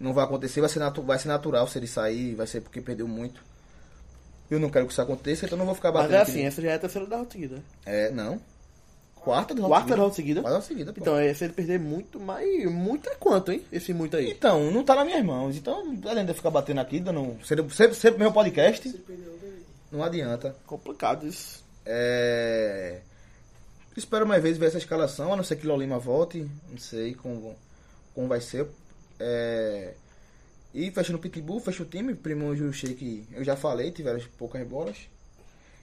não 0.00 0.12
vai 0.12 0.24
acontecer, 0.24 0.60
vai 0.60 0.68
ser, 0.70 0.78
natu, 0.78 1.02
vai 1.02 1.18
ser 1.18 1.26
natural 1.28 1.66
se 1.66 1.78
ele 1.78 1.88
sair, 1.88 2.34
vai 2.36 2.46
ser 2.46 2.60
porque 2.60 2.80
perdeu 2.80 3.08
muito. 3.08 3.42
Eu 4.50 4.60
não 4.60 4.70
quero 4.70 4.86
que 4.86 4.92
isso 4.92 5.02
aconteça, 5.02 5.44
então 5.46 5.58
não 5.58 5.66
vou 5.66 5.74
ficar 5.74 5.90
Mas 5.90 6.02
batendo 6.02 6.14
é 6.14 6.22
aqui. 6.22 6.30
assim, 6.30 6.42
essa 6.44 6.62
já 6.62 6.70
é 6.70 6.74
a 6.74 6.78
terceira 6.78 7.06
derrota 7.06 7.32
seguida. 7.32 7.62
É, 7.84 8.10
não. 8.10 8.40
Quarta 9.20 9.54
derrota 9.54 9.70
Quarta 9.74 9.86
seguida. 9.86 9.96
derrota 9.96 10.14
seguida. 10.16 10.42
Quarta 10.42 10.60
seguida, 10.62 10.92
pô. 10.92 11.00
Então, 11.00 11.16
é, 11.18 11.34
se 11.34 11.44
ele 11.44 11.52
perder 11.52 11.78
muito, 11.78 12.18
mas 12.20 12.64
muito 12.72 13.08
é 13.10 13.14
quanto, 13.14 13.52
hein? 13.52 13.62
Esse 13.70 13.92
muito 13.92 14.16
aí. 14.16 14.30
Então, 14.30 14.70
não 14.70 14.82
tá 14.84 14.94
nas 14.94 15.04
minhas 15.06 15.24
mãos. 15.24 15.56
Então, 15.56 15.98
além 16.06 16.24
de 16.24 16.30
eu 16.30 16.34
ficar 16.34 16.50
batendo 16.50 16.80
aqui, 16.80 17.00
dando 17.00 17.36
sempre, 17.44 17.68
sempre, 17.74 17.94
sempre 17.94 18.18
meu 18.18 18.32
podcast, 18.32 18.94
não 19.92 20.02
adianta. 20.02 20.56
Complicado 20.66 21.26
isso. 21.26 21.64
É... 21.84 23.00
Espero 23.96 24.26
mais 24.26 24.42
vezes 24.42 24.58
ver 24.58 24.66
essa 24.66 24.78
escalação, 24.78 25.32
a 25.32 25.36
não 25.36 25.42
ser 25.44 25.56
que 25.56 25.66
Lolima 25.66 25.98
volte. 25.98 26.48
Não 26.70 26.78
sei 26.78 27.14
como, 27.14 27.56
como 28.14 28.28
vai 28.28 28.40
ser. 28.40 28.66
É... 29.18 29.94
E 30.74 30.90
fechando 30.90 31.18
o 31.18 31.20
Pitbull, 31.20 31.60
fecha 31.60 31.82
o 31.82 31.86
time. 31.86 32.14
Primo 32.14 32.54
e 32.54 32.62
o 32.62 32.72
Sheik, 32.72 33.24
eu 33.32 33.42
já 33.42 33.56
falei, 33.56 33.90
tiveram 33.90 34.20
poucas 34.38 34.64
bolas. 34.66 34.96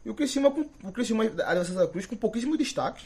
E 0.05 0.09
o 0.09 0.13
Criciúma, 0.13 0.51
com- 0.51 0.69
o 0.87 0.91
Criciúma 0.91 1.27
da 1.27 1.65
Santa 1.65 1.87
Cruz 1.87 2.05
com 2.05 2.15
pouquíssimos 2.15 2.57
destaques. 2.57 3.05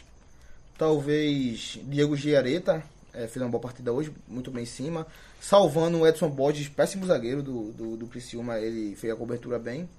Talvez 0.79 1.77
Diego 1.83 2.15
Giareta 2.15 2.81
é, 3.13 3.27
fez 3.27 3.43
uma 3.43 3.49
boa 3.49 3.61
partida 3.61 3.91
hoje, 3.91 4.13
muito 4.25 4.49
bem 4.49 4.63
em 4.63 4.65
cima. 4.65 5.05
Salvando 5.41 5.99
o 5.99 6.07
Edson 6.07 6.29
Borges, 6.29 6.69
péssimo 6.69 7.05
zagueiro 7.05 7.43
do, 7.43 7.73
do, 7.73 7.97
do 7.97 8.07
Criciúma, 8.07 8.57
ele 8.59 8.95
fez 8.95 9.11
a 9.11 9.15
cobertura 9.17 9.59
bem. 9.59 9.89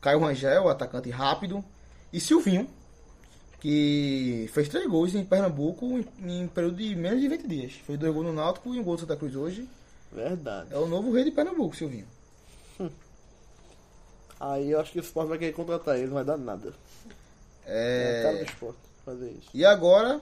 Caio 0.00 0.20
Rangel, 0.20 0.68
atacante 0.68 1.10
rápido. 1.10 1.64
E 2.12 2.20
Silvinho, 2.20 2.68
que 3.58 4.48
fez 4.52 4.68
três 4.68 4.86
gols 4.88 5.12
em 5.12 5.24
Pernambuco 5.24 5.84
em, 6.20 6.42
em 6.42 6.46
período 6.46 6.76
de 6.76 6.94
menos 6.94 7.20
de 7.20 7.26
20 7.26 7.48
dias. 7.48 7.72
Fez 7.72 7.98
dois 7.98 8.14
gols 8.14 8.26
no 8.26 8.32
Náutico 8.32 8.72
e 8.72 8.78
um 8.78 8.84
gol 8.84 8.94
do 8.94 9.00
Santa 9.00 9.16
Cruz 9.16 9.34
hoje. 9.34 9.68
Verdade. 10.12 10.72
É 10.72 10.78
o 10.78 10.86
novo 10.86 11.12
rei 11.12 11.24
de 11.24 11.32
Pernambuco, 11.32 11.74
Silvinho. 11.74 12.06
Aí 14.38 14.70
eu 14.70 14.78
acho 14.78 14.92
que 14.92 15.00
o 15.00 15.02
Sport 15.02 15.26
vai 15.26 15.38
querer 15.38 15.52
contratar 15.52 15.96
ele, 15.96 16.06
não 16.06 16.14
vai 16.14 16.24
dar 16.24 16.38
nada. 16.38 16.72
É 17.66 18.20
a 18.20 18.22
cara 18.22 18.36
do 18.36 18.42
É... 18.42 18.89
Fazer 19.10 19.30
isso. 19.32 19.48
E 19.52 19.64
agora 19.64 20.20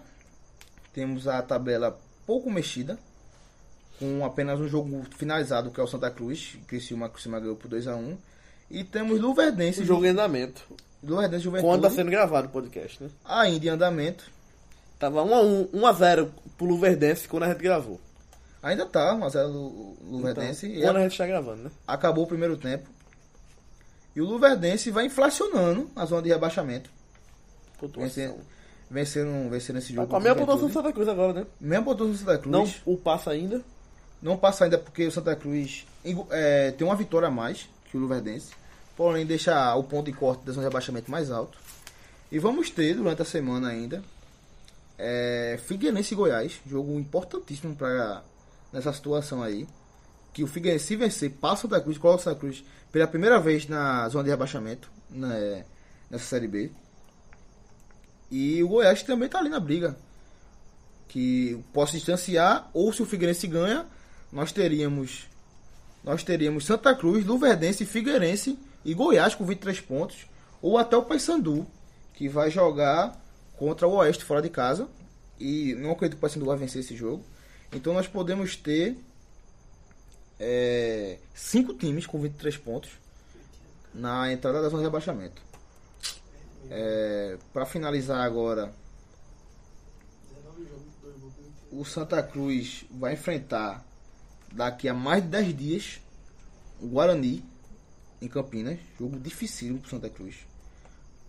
temos 0.94 1.28
a 1.28 1.40
tabela 1.42 1.98
pouco 2.26 2.50
mexida, 2.50 2.98
com 3.98 4.24
apenas 4.24 4.58
um 4.60 4.68
jogo 4.68 5.04
finalizado, 5.16 5.70
que 5.70 5.80
é 5.80 5.82
o 5.82 5.86
Santa 5.86 6.10
Cruz, 6.10 6.56
Criciúma, 6.66 7.08
Criciúma 7.08 7.40
ganhou 7.40 7.56
por 7.56 7.68
2x1. 7.70 8.16
E 8.70 8.84
temos 8.84 9.20
Luverdense, 9.20 9.80
Esse 9.80 9.86
jogo 9.88 10.04
em 10.04 10.08
andamento. 10.10 10.62
Luverdense 11.02 11.44
Juventude, 11.44 11.70
Quando 11.72 11.82
tá 11.82 11.90
sendo 11.90 12.10
gravado 12.10 12.48
o 12.48 12.50
podcast, 12.50 13.02
né? 13.02 13.10
ainda 13.24 13.66
em 13.66 13.68
andamento. 13.70 14.30
Tava 14.98 15.22
1x1, 15.22 15.68
1x0 15.70 16.28
pro 16.56 16.66
Luverdense 16.66 17.28
quando 17.28 17.44
a 17.44 17.48
gente 17.48 17.62
gravou. 17.62 18.00
Ainda 18.62 18.84
tá, 18.84 19.14
1x0 19.14 19.46
Lu- 19.46 19.96
Luverdense. 20.02 20.66
Então, 20.66 20.82
quando 20.82 20.96
a 20.96 21.02
gente 21.02 21.16
tá 21.16 21.26
gravando, 21.26 21.62
né? 21.64 21.70
acabou 21.86 22.24
o 22.24 22.26
primeiro 22.26 22.56
tempo. 22.56 22.88
E 24.16 24.20
o 24.20 24.24
Luverdense 24.24 24.90
vai 24.90 25.06
inflacionando 25.06 25.88
a 25.94 26.04
zona 26.04 26.22
de 26.22 26.28
rebaixamento. 26.30 26.90
Pontuação. 27.78 28.38
Vencendo, 28.90 29.50
vencendo, 29.50 29.76
esse 29.78 29.88
Tá 29.88 29.94
jogo. 29.94 30.06
com 30.08 30.16
a 30.16 30.20
mesma 30.20 30.36
pontuação 30.36 30.66
do. 30.68 30.72
Santa 30.72 30.92
Cruz 30.92 31.08
agora, 31.08 31.32
né? 31.32 31.46
Mesma 31.60 31.84
pontuação 31.84 32.12
do 32.12 32.18
Santa 32.18 32.38
Cruz. 32.38 32.50
Não 32.52 32.64
Não, 32.64 32.72
o 32.86 32.96
passa 32.96 33.30
ainda. 33.30 33.62
passa 34.40 34.64
ainda 34.64 34.78
porque 34.78 35.06
o 35.06 35.12
Santa 35.12 35.36
Cruz 35.36 35.86
é, 36.30 36.70
tem 36.72 36.86
uma 36.86 36.96
vitória 36.96 37.28
a 37.28 37.30
mais 37.30 37.68
que 37.90 37.96
o 37.96 38.00
Luverdense. 38.00 38.50
Porém, 38.96 39.24
deixa 39.26 39.74
o 39.76 39.84
ponto 39.84 40.06
de 40.06 40.12
corte 40.12 40.44
da 40.44 40.52
zona 40.52 40.62
de 40.62 40.68
rebaixamento 40.70 41.10
mais 41.10 41.30
alto. 41.30 41.58
E 42.32 42.38
vamos 42.38 42.70
ter 42.70 42.94
durante 42.94 43.22
a 43.22 43.24
semana 43.24 43.68
ainda 43.68 44.02
é, 44.98 45.58
Figueirense 45.66 46.14
e 46.14 46.16
Goiás. 46.16 46.60
Jogo 46.66 46.98
importantíssimo 46.98 47.74
para 47.76 48.22
nessa 48.72 48.92
situação 48.92 49.42
aí. 49.42 49.66
Que 50.32 50.42
o 50.42 50.46
Figueirense, 50.46 50.86
se 50.86 50.96
vencer, 50.96 51.30
passa 51.30 51.66
o 51.66 51.70
Santa 51.70 51.80
Cruz, 51.82 51.98
coloca 51.98 52.20
o 52.20 52.24
Santa 52.24 52.38
Cruz 52.40 52.64
pela 52.92 53.06
primeira 53.06 53.38
vez 53.40 53.66
na 53.68 54.08
zona 54.08 54.24
de 54.24 54.30
rebaixamento 54.30 54.90
né, 55.10 55.64
nessa 56.10 56.24
Série 56.24 56.48
B. 56.48 56.70
E 58.30 58.62
o 58.62 58.68
Goiás 58.68 59.02
também 59.02 59.28
tá 59.28 59.38
ali 59.38 59.48
na 59.48 59.60
briga. 59.60 59.96
Que 61.08 61.58
possa 61.72 61.92
distanciar, 61.92 62.68
ou 62.72 62.92
se 62.92 63.02
o 63.02 63.06
Figueirense 63.06 63.46
ganha, 63.46 63.86
nós 64.30 64.52
teríamos 64.52 65.26
nós 66.04 66.22
teríamos 66.22 66.64
Santa 66.64 66.94
Cruz, 66.94 67.24
Luverdense, 67.24 67.84
Figueirense 67.84 68.58
e 68.84 68.94
Goiás 68.94 69.34
com 69.34 69.44
23 69.44 69.80
pontos, 69.80 70.26
ou 70.62 70.78
até 70.78 70.96
o 70.96 71.02
Paysandu, 71.02 71.66
que 72.14 72.28
vai 72.28 72.50
jogar 72.50 73.20
contra 73.56 73.86
o 73.86 73.96
Oeste 73.96 74.24
fora 74.24 74.40
de 74.40 74.48
casa. 74.48 74.88
E 75.38 75.74
não 75.74 75.92
acredito 75.92 76.16
que 76.16 76.18
o 76.18 76.20
Paysandu 76.20 76.46
vai 76.46 76.56
vencer 76.56 76.80
esse 76.80 76.96
jogo. 76.96 77.22
Então 77.72 77.92
nós 77.92 78.08
podemos 78.08 78.56
ter 78.56 78.96
é, 80.40 81.18
cinco 81.34 81.74
times 81.74 82.06
com 82.06 82.18
23 82.20 82.56
pontos 82.56 82.90
na 83.94 84.32
entrada 84.32 84.62
da 84.62 84.68
zona 84.68 84.82
de 84.82 84.86
rebaixamento. 84.86 85.42
É, 86.70 87.38
Para 87.52 87.66
finalizar 87.66 88.20
agora, 88.20 88.72
o 91.70 91.84
Santa 91.84 92.22
Cruz 92.22 92.84
vai 92.90 93.14
enfrentar 93.14 93.84
daqui 94.52 94.88
a 94.88 94.94
mais 94.94 95.22
de 95.22 95.28
10 95.28 95.56
dias 95.56 96.00
o 96.80 96.88
Guarani 96.88 97.44
em 98.20 98.28
Campinas. 98.28 98.78
Jogo 98.98 99.18
dificílimo 99.18 99.80
para 99.80 99.90
Santa 99.90 100.10
Cruz. 100.10 100.36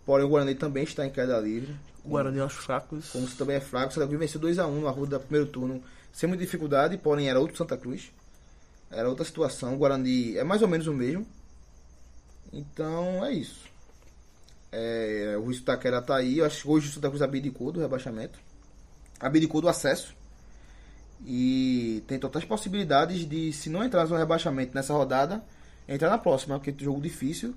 Porém, 0.06 0.26
o 0.26 0.30
Guarani 0.30 0.56
também 0.56 0.84
está 0.84 1.06
em 1.06 1.12
queda 1.12 1.40
livre. 1.40 1.76
O 2.04 2.10
Guarani 2.10 2.40
acho 2.40 2.62
fraco. 2.62 2.98
Como 3.12 3.28
se 3.28 3.36
também 3.36 3.58
é 3.58 3.62
fraco, 3.62 3.92
o 3.92 3.94
Santa 3.94 4.08
Cruz 4.08 4.20
venceu 4.20 4.42
2x1 4.42 4.80
no 4.80 4.88
Arruda 4.88 5.20
do 5.20 5.26
primeiro 5.26 5.48
turno, 5.48 5.84
sem 6.12 6.28
muita 6.28 6.44
dificuldade, 6.44 6.98
porém 6.98 7.30
era 7.30 7.40
outro 7.40 7.58
Santa 7.58 7.78
Cruz. 7.78 8.12
Era 8.90 9.08
outra 9.08 9.24
situação. 9.24 9.76
O 9.76 9.78
Guarani 9.78 10.36
é 10.38 10.44
mais 10.44 10.62
ou 10.62 10.68
menos 10.68 10.88
o 10.88 10.94
mesmo. 10.94 11.28
Então 12.52 13.24
é 13.24 13.34
isso. 13.34 13.69
É, 14.72 15.36
o 15.38 15.44
Ruiz 15.44 15.62
Taquera 15.62 16.02
tá 16.02 16.16
aí. 16.16 16.40
Eu 16.40 16.46
acho 16.46 16.62
que 16.62 16.68
hoje 16.68 16.90
o 16.90 16.92
Santa 16.92 17.10
Cruz 17.10 17.22
abdicou 17.22 17.72
do 17.72 17.80
rebaixamento. 17.80 18.40
Abdicou 19.20 19.62
do 19.62 19.70
acesso. 19.70 20.14
E 21.26 22.04
tem 22.08 22.18
totais 22.18 22.46
possibilidades 22.46 23.28
de, 23.28 23.52
se 23.52 23.70
não 23.70 23.84
entrar 23.84 24.08
no 24.08 24.16
rebaixamento 24.16 24.74
nessa 24.74 24.94
rodada, 24.94 25.44
entrar 25.88 26.10
na 26.10 26.18
próxima, 26.18 26.58
porque 26.58 26.70
é 26.70 26.74
um 26.74 26.86
jogo 26.86 27.02
difícil. 27.02 27.54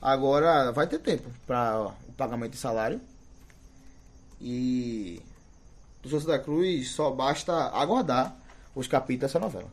Agora 0.00 0.70
vai 0.72 0.86
ter 0.86 0.98
tempo 0.98 1.30
para 1.46 1.94
o 2.08 2.12
pagamento 2.12 2.52
de 2.52 2.58
salário. 2.58 3.00
E 4.40 5.20
do 6.02 6.08
Santa 6.08 6.38
Cruz 6.38 6.90
só 6.90 7.10
basta 7.10 7.52
aguardar 7.70 8.36
os 8.74 8.86
capítulos 8.86 9.32
dessa 9.32 9.38
novela. 9.38 9.70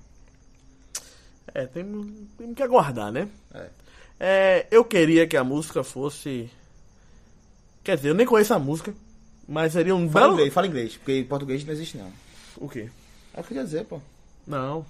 É, 1.53 1.65
tem, 1.65 2.27
tem 2.37 2.53
que 2.53 2.63
aguardar, 2.63 3.11
né? 3.11 3.27
É. 3.53 3.69
É, 4.19 4.67
eu 4.69 4.83
queria 4.83 5.25
que 5.25 5.37
a 5.37 5.43
música 5.43 5.83
fosse. 5.83 6.49
Quer 7.83 7.95
dizer, 7.97 8.09
eu 8.09 8.13
nem 8.15 8.25
conheço 8.25 8.53
a 8.53 8.59
música, 8.59 8.93
mas 9.47 9.73
seria 9.73 9.95
um 9.95 10.09
Fala 10.09 10.25
belo. 10.25 10.33
inglês, 10.35 10.53
fala 10.53 10.67
inglês, 10.67 10.97
porque 10.97 11.19
em 11.19 11.23
português 11.25 11.63
não 11.65 11.73
existe 11.73 11.97
não. 11.97 12.11
O 12.57 12.67
quê? 12.69 12.89
É 13.33 13.39
o 13.41 13.43
que 13.43 13.53
eu 13.53 13.57
ia 13.57 13.63
dizer, 13.63 13.85
pô. 13.85 13.99
Não. 14.45 14.85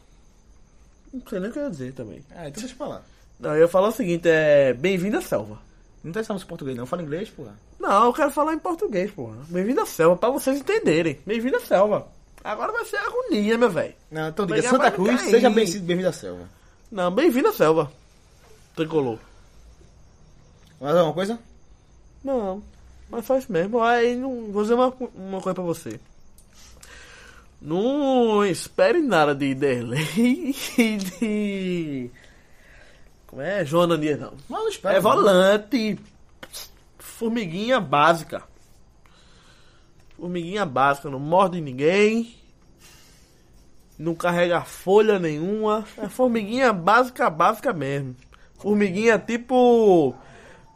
Não 1.13 1.21
sei 1.27 1.39
nem 1.39 1.49
o 1.49 1.53
que 1.53 1.59
eu 1.59 1.63
ia 1.63 1.69
dizer 1.69 1.93
também. 1.93 2.23
É, 2.31 2.47
então 2.47 2.61
deixa 2.61 2.73
eu 2.73 2.77
falar. 2.77 3.03
Não, 3.39 3.51
eu 3.55 3.61
ia 3.61 3.67
falar 3.67 3.87
o 3.89 3.91
seguinte: 3.91 4.27
é. 4.27 4.73
Bem-vindo 4.73 5.17
à 5.17 5.21
selva. 5.21 5.59
Não 6.03 6.11
tem 6.11 6.21
essa 6.21 6.33
música 6.33 6.47
em 6.47 6.49
português 6.49 6.77
não, 6.77 6.85
fala 6.85 7.01
inglês, 7.03 7.29
porra. 7.29 7.53
Não, 7.79 8.05
eu 8.05 8.13
quero 8.13 8.31
falar 8.31 8.53
em 8.53 8.59
português, 8.59 9.11
porra. 9.11 9.37
Bem-vindo 9.49 9.81
à 9.81 9.85
selva, 9.85 10.15
pra 10.15 10.29
vocês 10.29 10.59
entenderem. 10.59 11.19
Bem-vindo 11.25 11.57
à 11.57 11.59
selva. 11.59 12.07
Agora 12.43 12.71
vai 12.71 12.85
ser 12.85 12.97
agonia, 12.97 13.57
meu 13.57 13.69
velho. 13.69 13.93
Não, 14.09 14.29
então 14.29 14.45
diga, 14.45 14.61
Santa 14.61 14.91
Cruz, 14.91 15.19
cair. 15.19 15.29
seja 15.31 15.49
bem-vindo 15.49 15.85
bem 15.85 16.05
à 16.05 16.11
selva. 16.13 16.49
Não, 16.89 17.11
bem-vindo 17.11 17.49
à 17.49 17.53
selva. 17.53 17.91
Tricolor. 18.75 19.19
Mais 20.79 20.95
alguma 20.95 21.13
coisa? 21.13 21.37
Não, 22.23 22.63
mas 23.09 23.25
faz 23.25 23.47
mesmo. 23.47 23.81
Aí 23.81 24.15
não. 24.15 24.51
Vou 24.51 24.61
dizer 24.61 24.75
uma, 24.75 24.93
uma 25.15 25.41
coisa 25.41 25.55
pra 25.55 25.63
você. 25.63 25.99
Não 27.61 28.45
espere 28.45 29.01
nada 29.01 29.35
de 29.35 29.53
Derlei 29.53 30.55
e 30.77 30.97
de. 30.97 32.11
Como 33.27 33.41
é? 33.41 33.65
João 33.65 33.83
Ananias, 33.83 34.19
não. 34.19 34.33
Mas 34.47 34.59
não 34.59 34.69
espera. 34.69 34.97
É 34.97 34.99
volante. 34.99 35.99
Formiguinha 36.97 37.79
básica. 37.79 38.43
Formiguinha 40.17 40.65
básica, 40.65 41.09
não 41.09 41.19
morde 41.19 41.59
ninguém. 41.59 42.35
Não 43.97 44.15
carrega 44.15 44.61
folha 44.61 45.19
nenhuma. 45.19 45.83
É 45.97 46.07
formiguinha 46.07 46.71
básica, 46.71 47.29
básica 47.29 47.73
mesmo. 47.73 48.15
Formiguinha 48.55 49.19
tipo. 49.19 50.15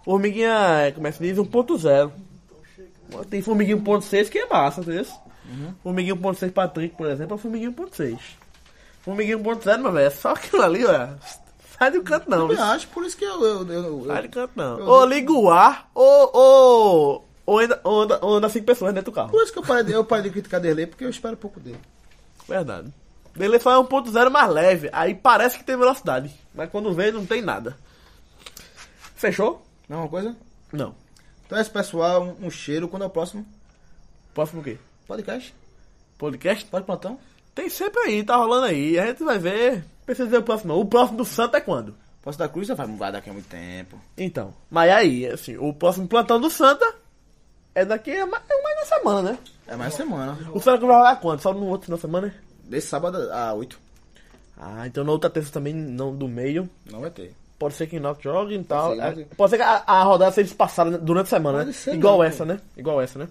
Formiguinha, 0.03 0.51
é, 0.87 0.91
como 0.91 1.07
é 1.07 1.11
que 1.11 1.17
se 1.17 1.23
diz? 1.23 1.37
1.0. 1.37 2.11
Tem 3.29 3.41
formiguinha 3.41 3.77
1.6 3.77 4.29
que 4.29 4.39
é 4.39 4.45
massa, 4.47 4.81
entendeu? 4.81 5.05
Formiguinha 5.83 6.15
1.6 6.15 6.51
Patrick, 6.51 6.95
por 6.95 7.07
exemplo, 7.07 7.35
é 7.35 7.37
formiguinha 7.37 7.71
1.6. 7.71 8.17
Formiguinha 9.01 9.37
1.0, 9.37 9.77
meu 9.79 9.91
velho, 9.91 10.07
é 10.07 10.09
só 10.09 10.31
aquilo 10.31 10.61
ali, 10.63 10.83
ó. 10.85 11.09
Sai 11.77 11.91
do 11.91 12.01
canto 12.03 12.29
não, 12.29 12.51
Eu 12.51 12.63
acho, 12.63 12.87
por 12.89 13.05
isso 13.05 13.17
que 13.17 13.25
eu. 13.25 13.43
eu, 13.43 13.67
eu, 13.71 14.05
Sai 14.07 14.23
do 14.23 14.29
canto 14.29 14.51
não. 14.55 14.79
eu- 14.79 14.85
Ou 14.87 15.05
liga 15.05 15.31
o 15.31 15.49
ar, 15.51 15.89
ou, 15.93 16.29
ou, 16.33 17.25
ou, 17.45 17.59
anda, 17.59 17.79
ou, 17.83 18.01
anda, 18.01 18.19
ou 18.21 18.35
anda 18.35 18.49
cinco 18.49 18.65
pessoas 18.65 18.93
dentro 18.93 19.11
do 19.11 19.15
carro. 19.15 19.29
por 19.29 19.43
isso 19.43 19.51
que 19.53 19.59
eu 19.59 19.63
parei, 19.63 19.83
de- 19.83 19.91
eu 19.91 20.03
parei 20.05 20.23
de 20.23 20.29
criticar 20.31 20.59
Derlei, 20.59 20.85
porque 20.87 21.03
eu 21.03 21.09
espero 21.09 21.35
pouco 21.37 21.59
dele. 21.59 21.79
Verdade. 22.47 22.91
Ele 23.37 23.59
foi 23.59 23.73
1.0 23.73 24.29
mais 24.29 24.49
leve, 24.49 24.89
aí 24.93 25.13
parece 25.15 25.57
que 25.57 25.63
tem 25.63 25.75
velocidade. 25.77 26.31
Mas 26.53 26.69
quando 26.69 26.93
vê, 26.93 27.11
não 27.11 27.25
tem 27.25 27.41
nada. 27.41 27.75
Fechou? 29.15 29.63
Não 29.93 29.99
é 29.99 30.01
uma 30.01 30.09
coisa? 30.09 30.35
Não. 30.71 30.95
Então 31.45 31.55
é 31.55 31.61
isso, 31.61 31.69
pessoal. 31.69 32.23
Um, 32.23 32.47
um 32.47 32.49
cheiro. 32.49 32.87
Quando 32.87 33.03
é 33.03 33.05
o 33.05 33.11
próximo? 33.11 33.45
Próximo 34.33 34.61
o 34.61 34.63
quê? 34.63 34.79
Podcast? 35.05 35.53
Podcast? 36.17 36.65
Pode 36.65 36.83
plantão? 36.83 37.19
Tem 37.53 37.69
sempre 37.69 38.01
aí, 38.01 38.23
tá 38.23 38.35
rolando 38.35 38.65
aí. 38.65 38.97
A 38.97 39.05
gente 39.05 39.23
vai 39.23 39.37
ver. 39.37 39.85
Precisa 40.03 40.27
ver 40.27 40.37
o 40.37 40.43
próximo. 40.43 40.73
O 40.73 40.83
próximo 40.83 41.19
do 41.19 41.25
Santa 41.25 41.59
é 41.59 41.61
quando? 41.61 41.93
Posso 42.23 42.39
da 42.39 42.49
Cruz 42.49 42.67
já 42.67 42.73
vai 42.73 42.87
mudar 42.87 43.11
daqui 43.11 43.29
a 43.29 43.33
muito 43.33 43.47
tempo. 43.47 44.01
Então. 44.17 44.51
Mas 44.67 44.91
aí, 44.91 45.27
assim, 45.27 45.57
o 45.57 45.71
próximo 45.71 46.07
plantão 46.07 46.41
do 46.41 46.49
Santa 46.49 46.91
é 47.75 47.85
daqui 47.85 48.17
a 48.17 48.25
mais, 48.25 48.41
é 48.49 48.61
mais 48.63 48.77
uma 48.77 48.97
semana, 48.97 49.31
né? 49.33 49.37
É 49.67 49.75
mais 49.75 49.93
semana. 49.93 50.39
O 50.55 50.59
Santa 50.59 50.87
vai 50.87 50.95
rolar 50.95 51.17
quando? 51.17 51.39
Só 51.39 51.53
no 51.53 51.67
outro 51.67 51.85
final 51.85 51.97
de 51.97 52.01
semana? 52.01 52.35
Desse 52.63 52.87
sábado 52.87 53.31
a 53.31 53.53
8. 53.53 53.79
Ah, 54.57 54.87
então 54.87 55.03
na 55.03 55.11
outra 55.11 55.29
terça 55.29 55.51
também, 55.51 55.71
não 55.71 56.15
do 56.15 56.27
meio. 56.27 56.67
Não 56.83 57.01
vai 57.01 57.11
ter. 57.11 57.35
Pode 57.63 57.75
ser 57.75 57.87
que 57.87 57.99
não 57.99 58.15
jogue 58.19 58.55
e 58.55 58.63
tal. 58.63 58.89
Pode 58.89 58.99
ser, 58.99 59.01
É, 59.01 59.05
pode 59.11 59.15
ser. 59.29 59.35
Pode 59.35 59.49
ser 59.51 59.57
que 59.57 59.63
a, 59.63 59.83
a 59.87 60.03
rodada 60.03 60.31
seja 60.31 60.49
espaçada 60.49 60.97
durante 60.97 61.27
a 61.27 61.29
semana, 61.29 61.59
né? 61.59 61.63
Pode 61.65 61.77
ser, 61.77 61.95
Igual 61.95 62.17
não, 62.17 62.23
essa, 62.25 62.45
né? 62.45 62.59
Igual 62.75 63.01
essa, 63.01 63.19
né? 63.19 63.27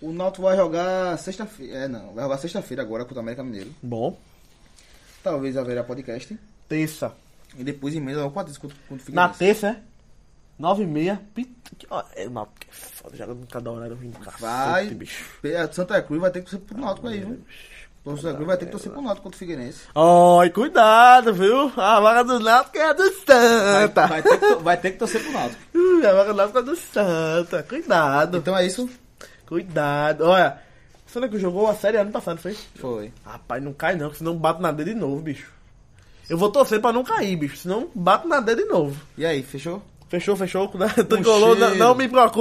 O 0.00 0.12
Náutico 0.12 0.42
vai 0.42 0.56
jogar 0.56 1.18
sexta-feira. 1.18 1.76
É, 1.76 1.88
não. 1.88 2.12
Vai 2.14 2.24
jogar 2.24 2.38
sexta-feira 2.38 2.82
agora 2.82 3.04
contra 3.04 3.18
o 3.18 3.20
América 3.20 3.42
Mineiro. 3.44 3.70
Bom. 3.82 4.18
Talvez 5.22 5.56
haverá 5.56 5.84
podcast. 5.84 6.38
Terça. 6.68 7.12
E 7.58 7.62
depois 7.64 7.94
emenda 7.94 8.20
logo 8.20 8.32
quatro 8.32 8.58
contra 8.60 8.76
contra 8.88 9.10
o 9.10 9.14
Na 9.14 9.28
Figueirense. 9.32 9.38
terça, 9.38 9.68
é? 9.68 9.76
Nove 10.58 10.82
e 10.84 10.86
meia. 10.86 11.20
É 12.16 12.26
uma 12.28 12.46
que 12.46 12.68
é 12.68 12.72
foda, 12.72 13.16
joga 13.16 13.32
em 13.32 13.46
cada 13.46 13.70
horário 13.70 13.96
vindo 13.96 14.18
cacete, 14.18 14.40
Vai. 14.42 14.88
bicho. 14.90 15.24
A 15.62 15.72
Santa 15.72 16.00
Cruz 16.02 16.20
vai 16.20 16.30
ter 16.30 16.40
que 16.42 16.50
torcer 16.50 16.66
pro 16.66 16.78
Náutico 16.78 17.08
aí, 17.08 17.20
viu? 17.20 17.40
Santa 18.04 18.34
Cruz 18.34 18.46
vai 18.46 18.56
ter 18.58 18.66
que 18.66 18.70
torcer 18.72 18.92
pro 18.92 19.00
Náutico 19.00 19.22
contra 19.22 19.36
o 19.36 19.38
Figueirense. 19.38 19.80
Ai, 19.94 20.50
cuidado, 20.50 21.32
viu? 21.32 21.72
A 21.74 22.00
vaga 22.00 22.22
do 22.22 22.38
Náutico 22.38 22.76
é 22.76 22.82
a 22.90 22.92
do 22.92 23.02
Vai, 23.02 23.12
Santa. 23.26 24.06
vai 24.06 24.22
ter 24.22 24.38
que, 24.38 24.54
vai 24.56 24.76
ter 24.76 24.90
que 24.90 24.98
torcer 24.98 25.22
pro 25.22 25.32
Náutico. 25.32 25.62
A 26.06 26.12
vaga 26.12 26.32
do 26.32 26.36
Náutico 26.36 26.58
é 26.58 26.62
do 26.62 26.76
Santa. 26.76 27.62
Cuidado. 27.62 28.36
Então 28.38 28.56
é 28.56 28.66
isso. 28.66 28.88
Cuidado. 29.46 30.24
Olha, 30.24 30.58
o 31.06 31.10
Santa 31.10 31.28
que 31.30 31.38
jogou 31.38 31.66
a 31.66 31.74
série 31.74 31.96
ano 31.96 32.12
passado, 32.12 32.38
foi? 32.38 32.54
Foi. 32.74 33.10
Rapaz, 33.24 33.62
não 33.62 33.72
cai 33.72 33.96
não, 33.96 34.10
que 34.10 34.18
senão 34.18 34.36
bato 34.36 34.60
na 34.60 34.70
D 34.70 34.84
de 34.84 34.94
novo, 34.94 35.22
bicho. 35.22 35.50
Eu 36.28 36.36
vou 36.36 36.50
torcer 36.50 36.80
pra 36.80 36.92
não 36.92 37.04
cair, 37.04 37.36
bicho. 37.36 37.56
Senão 37.56 37.88
bato 37.94 38.28
na 38.28 38.40
D 38.40 38.54
de 38.54 38.64
novo. 38.66 39.00
E 39.16 39.24
aí, 39.24 39.42
fechou? 39.42 39.82
Fechou, 40.08 40.36
fechou. 40.36 40.68
Tricolor, 41.08 41.56
não, 41.58 41.74
não 41.74 41.94
me 41.94 42.08
preocupe. 42.08 42.32